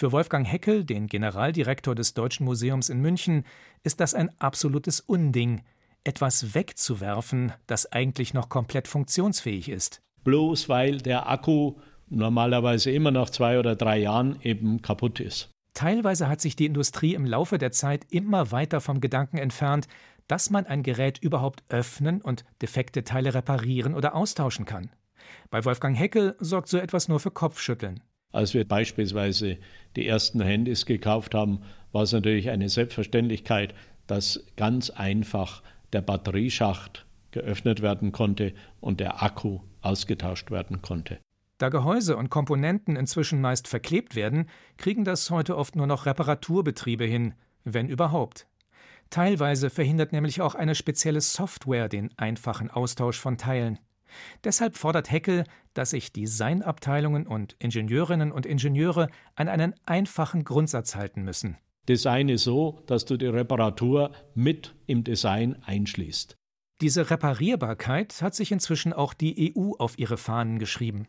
Für 0.00 0.12
Wolfgang 0.12 0.50
Heckel, 0.50 0.86
den 0.86 1.08
Generaldirektor 1.08 1.94
des 1.94 2.14
Deutschen 2.14 2.46
Museums 2.46 2.88
in 2.88 3.02
München, 3.02 3.44
ist 3.82 4.00
das 4.00 4.14
ein 4.14 4.30
absolutes 4.40 5.00
Unding, 5.00 5.60
etwas 6.04 6.54
wegzuwerfen, 6.54 7.52
das 7.66 7.84
eigentlich 7.92 8.32
noch 8.32 8.48
komplett 8.48 8.88
funktionsfähig 8.88 9.68
ist. 9.68 10.00
bloß 10.24 10.70
weil 10.70 11.02
der 11.02 11.28
Akku 11.28 11.74
normalerweise 12.08 12.90
immer 12.90 13.10
nach 13.10 13.28
zwei 13.28 13.58
oder 13.58 13.76
drei 13.76 13.98
Jahren 13.98 14.40
eben 14.40 14.80
kaputt 14.80 15.20
ist. 15.20 15.50
Teilweise 15.74 16.30
hat 16.30 16.40
sich 16.40 16.56
die 16.56 16.64
Industrie 16.64 17.12
im 17.12 17.26
Laufe 17.26 17.58
der 17.58 17.70
Zeit 17.70 18.06
immer 18.08 18.52
weiter 18.52 18.80
vom 18.80 19.02
Gedanken 19.02 19.36
entfernt, 19.36 19.86
dass 20.28 20.48
man 20.48 20.64
ein 20.64 20.82
Gerät 20.82 21.18
überhaupt 21.18 21.62
öffnen 21.68 22.22
und 22.22 22.46
defekte 22.62 23.04
Teile 23.04 23.34
reparieren 23.34 23.94
oder 23.94 24.14
austauschen 24.14 24.64
kann. 24.64 24.88
Bei 25.50 25.62
Wolfgang 25.66 25.94
Heckel 25.98 26.36
sorgt 26.38 26.68
so 26.68 26.78
etwas 26.78 27.08
nur 27.08 27.20
für 27.20 27.30
Kopfschütteln. 27.30 28.00
Als 28.32 28.54
wir 28.54 28.66
beispielsweise 28.66 29.58
die 29.96 30.06
ersten 30.06 30.40
Handys 30.40 30.86
gekauft 30.86 31.34
haben, 31.34 31.62
war 31.92 32.02
es 32.02 32.12
natürlich 32.12 32.50
eine 32.50 32.68
Selbstverständlichkeit, 32.68 33.74
dass 34.06 34.44
ganz 34.56 34.90
einfach 34.90 35.62
der 35.92 36.02
Batterieschacht 36.02 37.06
geöffnet 37.32 37.82
werden 37.82 38.12
konnte 38.12 38.52
und 38.80 39.00
der 39.00 39.22
Akku 39.22 39.60
ausgetauscht 39.82 40.50
werden 40.50 40.82
konnte. 40.82 41.18
Da 41.58 41.68
Gehäuse 41.68 42.16
und 42.16 42.30
Komponenten 42.30 42.96
inzwischen 42.96 43.40
meist 43.40 43.68
verklebt 43.68 44.16
werden, 44.16 44.48
kriegen 44.78 45.04
das 45.04 45.30
heute 45.30 45.56
oft 45.56 45.76
nur 45.76 45.86
noch 45.86 46.06
Reparaturbetriebe 46.06 47.04
hin, 47.04 47.34
wenn 47.64 47.88
überhaupt. 47.88 48.46
Teilweise 49.10 49.70
verhindert 49.70 50.12
nämlich 50.12 50.40
auch 50.40 50.54
eine 50.54 50.74
spezielle 50.74 51.20
Software 51.20 51.88
den 51.88 52.16
einfachen 52.16 52.70
Austausch 52.70 53.18
von 53.18 53.36
Teilen. 53.36 53.78
Deshalb 54.44 54.76
fordert 54.76 55.10
Heckel, 55.10 55.44
dass 55.74 55.90
sich 55.90 56.12
Designabteilungen 56.12 57.26
und 57.26 57.56
Ingenieurinnen 57.58 58.32
und 58.32 58.46
Ingenieure 58.46 59.08
an 59.34 59.48
einen 59.48 59.74
einfachen 59.86 60.44
Grundsatz 60.44 60.96
halten 60.96 61.22
müssen. 61.22 61.56
Designe 61.88 62.38
so, 62.38 62.82
dass 62.86 63.04
du 63.04 63.16
die 63.16 63.26
Reparatur 63.26 64.12
mit 64.34 64.74
im 64.86 65.02
Design 65.04 65.56
einschließt. 65.64 66.36
Diese 66.80 67.10
Reparierbarkeit 67.10 68.22
hat 68.22 68.34
sich 68.34 68.52
inzwischen 68.52 68.92
auch 68.92 69.12
die 69.12 69.54
EU 69.54 69.72
auf 69.78 69.98
ihre 69.98 70.16
Fahnen 70.16 70.58
geschrieben. 70.58 71.08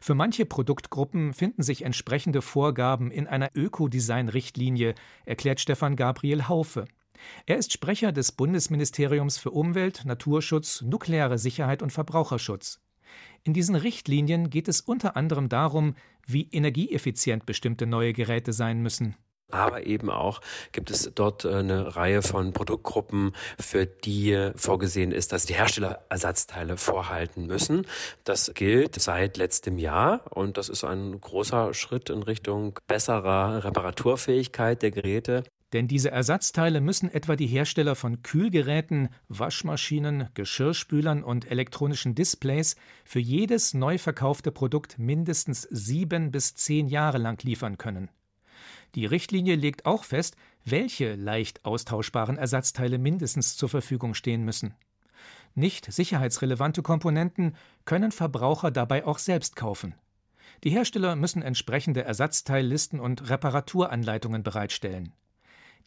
Für 0.00 0.14
manche 0.14 0.46
Produktgruppen 0.46 1.32
finden 1.32 1.62
sich 1.62 1.82
entsprechende 1.82 2.42
Vorgaben 2.42 3.10
in 3.10 3.26
einer 3.26 3.50
Ökodesign-Richtlinie, 3.54 4.94
erklärt 5.24 5.60
Stefan 5.60 5.96
Gabriel 5.96 6.48
Haufe. 6.48 6.86
Er 7.46 7.56
ist 7.56 7.72
Sprecher 7.72 8.12
des 8.12 8.32
Bundesministeriums 8.32 9.38
für 9.38 9.50
Umwelt, 9.50 10.04
Naturschutz, 10.04 10.82
nukleare 10.82 11.38
Sicherheit 11.38 11.82
und 11.82 11.92
Verbraucherschutz. 11.92 12.80
In 13.44 13.52
diesen 13.52 13.76
Richtlinien 13.76 14.50
geht 14.50 14.68
es 14.68 14.80
unter 14.80 15.16
anderem 15.16 15.48
darum, 15.48 15.94
wie 16.26 16.48
energieeffizient 16.50 17.46
bestimmte 17.46 17.86
neue 17.86 18.12
Geräte 18.12 18.52
sein 18.52 18.82
müssen. 18.82 19.16
Aber 19.52 19.86
eben 19.86 20.10
auch 20.10 20.40
gibt 20.72 20.90
es 20.90 21.12
dort 21.14 21.44
äh, 21.44 21.54
eine 21.54 21.94
Reihe 21.94 22.22
von 22.22 22.52
Produktgruppen, 22.52 23.32
für 23.60 23.86
die 23.86 24.50
vorgesehen 24.56 25.12
ist, 25.12 25.32
dass 25.32 25.46
die 25.46 25.54
Hersteller 25.54 26.04
Ersatzteile 26.08 26.76
vorhalten 26.76 27.46
müssen. 27.46 27.86
Das 28.24 28.52
gilt 28.54 29.00
seit 29.00 29.36
letztem 29.36 29.78
Jahr 29.78 30.22
und 30.30 30.56
das 30.56 30.68
ist 30.68 30.82
ein 30.82 31.20
großer 31.20 31.74
Schritt 31.74 32.10
in 32.10 32.24
Richtung 32.24 32.80
besserer 32.88 33.62
Reparaturfähigkeit 33.62 34.82
der 34.82 34.90
Geräte. 34.90 35.44
Denn 35.72 35.88
diese 35.88 36.10
Ersatzteile 36.10 36.80
müssen 36.80 37.10
etwa 37.10 37.34
die 37.34 37.48
Hersteller 37.48 37.96
von 37.96 38.22
Kühlgeräten, 38.22 39.08
Waschmaschinen, 39.28 40.28
Geschirrspülern 40.34 41.24
und 41.24 41.50
elektronischen 41.50 42.14
Displays 42.14 42.76
für 43.04 43.18
jedes 43.18 43.74
neu 43.74 43.98
verkaufte 43.98 44.52
Produkt 44.52 44.98
mindestens 44.98 45.62
sieben 45.62 46.30
bis 46.30 46.54
zehn 46.54 46.86
Jahre 46.86 47.18
lang 47.18 47.42
liefern 47.42 47.78
können. 47.78 48.10
Die 48.94 49.06
Richtlinie 49.06 49.56
legt 49.56 49.86
auch 49.86 50.04
fest, 50.04 50.36
welche 50.64 51.16
leicht 51.16 51.64
austauschbaren 51.64 52.38
Ersatzteile 52.38 52.98
mindestens 52.98 53.56
zur 53.56 53.68
Verfügung 53.68 54.14
stehen 54.14 54.44
müssen. 54.44 54.74
Nicht 55.54 55.92
sicherheitsrelevante 55.92 56.82
Komponenten 56.82 57.56
können 57.84 58.12
Verbraucher 58.12 58.70
dabei 58.70 59.04
auch 59.04 59.18
selbst 59.18 59.56
kaufen. 59.56 59.94
Die 60.64 60.70
Hersteller 60.70 61.16
müssen 61.16 61.42
entsprechende 61.42 62.04
Ersatzteillisten 62.04 63.00
und 63.00 63.28
Reparaturanleitungen 63.28 64.42
bereitstellen. 64.42 65.12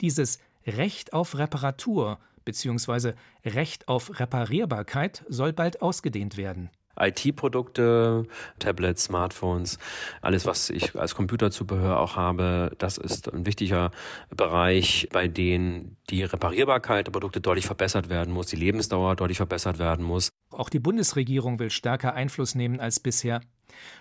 Dieses 0.01 0.39
Recht 0.65 1.13
auf 1.13 1.37
Reparatur 1.37 2.19
bzw. 2.45 3.13
Recht 3.45 3.87
auf 3.87 4.19
Reparierbarkeit 4.19 5.23
soll 5.27 5.53
bald 5.53 5.81
ausgedehnt 5.81 6.37
werden. 6.37 6.69
IT-Produkte, 6.99 8.25
Tablets, 8.59 9.05
Smartphones, 9.05 9.77
alles, 10.21 10.45
was 10.45 10.69
ich 10.69 10.95
als 10.95 11.15
Computerzubehör 11.15 11.99
auch 11.99 12.15
habe, 12.17 12.71
das 12.77 12.97
ist 12.97 13.31
ein 13.31 13.45
wichtiger 13.45 13.91
Bereich, 14.35 15.07
bei 15.11 15.27
dem 15.27 15.95
die 16.09 16.23
Reparierbarkeit 16.23 17.07
der 17.07 17.11
Produkte 17.11 17.39
deutlich 17.39 17.65
verbessert 17.65 18.09
werden 18.09 18.33
muss, 18.33 18.47
die 18.47 18.57
Lebensdauer 18.57 19.15
deutlich 19.15 19.37
verbessert 19.37 19.79
werden 19.79 20.03
muss. 20.05 20.29
Auch 20.51 20.69
die 20.69 20.79
Bundesregierung 20.79 21.59
will 21.59 21.69
stärker 21.69 22.13
Einfluss 22.15 22.53
nehmen 22.53 22.79
als 22.81 22.99
bisher. 22.99 23.41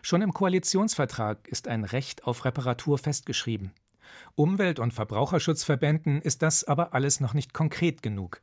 Schon 0.02 0.22
im 0.22 0.32
Koalitionsvertrag 0.32 1.46
ist 1.46 1.68
ein 1.68 1.84
Recht 1.84 2.24
auf 2.24 2.44
Reparatur 2.44 2.98
festgeschrieben. 2.98 3.72
Umwelt- 4.34 4.78
und 4.78 4.94
Verbraucherschutzverbänden 4.94 6.20
ist 6.20 6.42
das 6.42 6.64
aber 6.64 6.94
alles 6.94 7.20
noch 7.20 7.34
nicht 7.34 7.52
konkret 7.52 8.02
genug. 8.02 8.40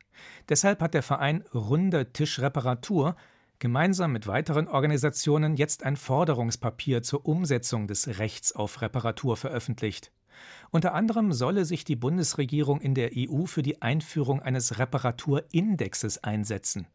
Deshalb 0.48 0.80
hat 0.80 0.94
der 0.94 1.02
Verein 1.02 1.44
Runder 1.54 2.12
Tisch 2.12 2.38
Reparatur 2.38 3.16
gemeinsam 3.58 4.12
mit 4.12 4.26
weiteren 4.26 4.68
Organisationen 4.68 5.56
jetzt 5.56 5.84
ein 5.84 5.96
Forderungspapier 5.96 7.02
zur 7.02 7.26
Umsetzung 7.26 7.86
des 7.86 8.18
Rechts 8.18 8.52
auf 8.52 8.82
Reparatur 8.82 9.36
veröffentlicht. 9.36 10.12
Unter 10.70 10.94
anderem 10.94 11.32
solle 11.32 11.64
sich 11.64 11.84
die 11.84 11.96
Bundesregierung 11.96 12.80
in 12.80 12.94
der 12.94 13.10
EU 13.16 13.46
für 13.46 13.62
die 13.62 13.80
Einführung 13.80 14.42
eines 14.42 14.78
Reparaturindexes 14.78 16.22
einsetzen. 16.22 16.86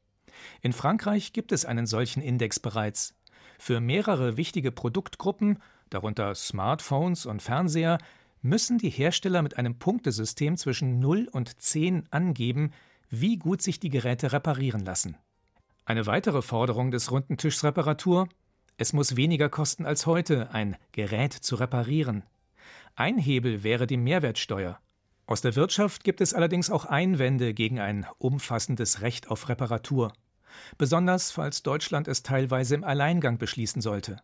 In 0.62 0.74
Frankreich 0.74 1.34
gibt 1.34 1.52
es 1.52 1.66
einen 1.66 1.86
solchen 1.86 2.22
Index 2.22 2.60
bereits. 2.60 3.16
Für 3.58 3.80
mehrere 3.80 4.38
wichtige 4.38 4.72
Produktgruppen, 4.72 5.60
darunter 5.90 6.34
Smartphones 6.36 7.26
und 7.26 7.42
Fernseher, 7.42 7.98
müssen 8.42 8.78
die 8.78 8.90
Hersteller 8.90 9.42
mit 9.42 9.58
einem 9.58 9.78
Punktesystem 9.78 10.58
zwischen 10.58 11.00
0 11.00 11.28
und 11.32 11.62
10 11.62 12.08
angeben, 12.12 12.72
wie 13.10 13.38
gut 13.38 13.62
sich 13.62 13.80
die 13.80 13.90
Geräte 13.90 14.32
reparieren 14.32 14.86
lassen. 14.86 15.18
Eine 15.86 16.06
weitere 16.06 16.42
Forderung 16.42 16.92
des 16.92 17.12
runden 17.12 17.38
Tischs 17.38 17.64
Reparatur 17.64 18.28
es 18.82 18.94
muss 18.94 19.16
weniger 19.16 19.48
kosten 19.48 19.86
als 19.86 20.08
heute, 20.08 20.52
ein 20.54 20.76
Gerät 20.92 21.34
zu 21.34 21.54
reparieren. 21.54 22.24
Ein 22.96 23.20
Hebel 23.20 23.62
wäre 23.62 23.86
die 23.86 23.96
Mehrwertsteuer. 23.96 24.80
Aus 25.28 25.42
der 25.42 25.56
Wirtschaft 25.56 26.04
gibt 26.04 26.20
es 26.20 26.34
allerdings 26.34 26.72
auch 26.72 26.86
Einwände 26.86 27.54
gegen 27.54 27.80
ein 27.80 28.08
umfassendes 28.18 29.02
Recht 29.02 29.30
auf 29.30 29.50
Reparatur, 29.50 30.14
besonders 30.80 31.30
falls 31.30 31.62
Deutschland 31.62 32.08
es 32.08 32.24
teilweise 32.24 32.74
im 32.74 32.84
Alleingang 32.84 33.38
beschließen 33.38 33.84
sollte. 33.84 34.20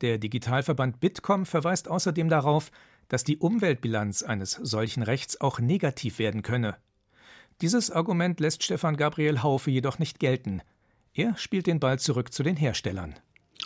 Der 0.00 0.16
Digitalverband 0.16 1.00
Bitkom 1.00 1.44
verweist 1.44 1.86
außerdem 1.86 2.30
darauf, 2.30 2.70
dass 3.08 3.24
die 3.24 3.38
Umweltbilanz 3.38 4.22
eines 4.22 4.52
solchen 4.52 5.02
Rechts 5.02 5.40
auch 5.40 5.58
negativ 5.58 6.18
werden 6.18 6.42
könne. 6.42 6.76
Dieses 7.60 7.90
Argument 7.90 8.40
lässt 8.40 8.62
Stefan 8.62 8.96
Gabriel 8.96 9.42
Haufe 9.42 9.70
jedoch 9.70 9.98
nicht 9.98 10.18
gelten. 10.18 10.60
Er 11.12 11.36
spielt 11.36 11.66
den 11.66 11.80
Ball 11.80 11.98
zurück 11.98 12.32
zu 12.32 12.42
den 12.42 12.56
Herstellern. 12.56 13.14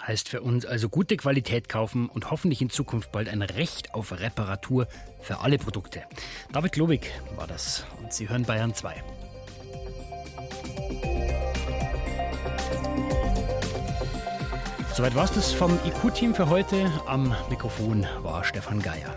Heißt 0.07 0.29
für 0.29 0.42
uns 0.42 0.66
also 0.66 0.88
gute 0.88 1.16
Qualität 1.16 1.68
kaufen 1.68 2.09
und 2.09 2.31
hoffentlich 2.31 2.62
in 2.62 2.70
Zukunft 2.70 3.11
bald 3.11 3.29
ein 3.29 3.42
Recht 3.42 3.94
auf 3.94 4.12
Reparatur 4.12 4.87
für 5.20 5.40
alle 5.40 5.59
Produkte. 5.59 6.05
David 6.53 6.72
Globig 6.72 7.11
war 7.37 7.46
das 7.46 7.85
und 8.01 8.12
Sie 8.12 8.29
hören 8.29 8.44
Bayern 8.44 8.74
2. 8.74 9.03
Soweit 14.99 15.15
war 15.15 15.31
es 15.31 15.53
vom 15.53 15.79
IQ-Team 15.87 16.35
für 16.35 16.49
heute. 16.49 16.91
Am 17.07 17.33
Mikrofon 17.49 18.05
war 18.25 18.43
Stefan 18.43 18.83
Geier. 18.83 19.15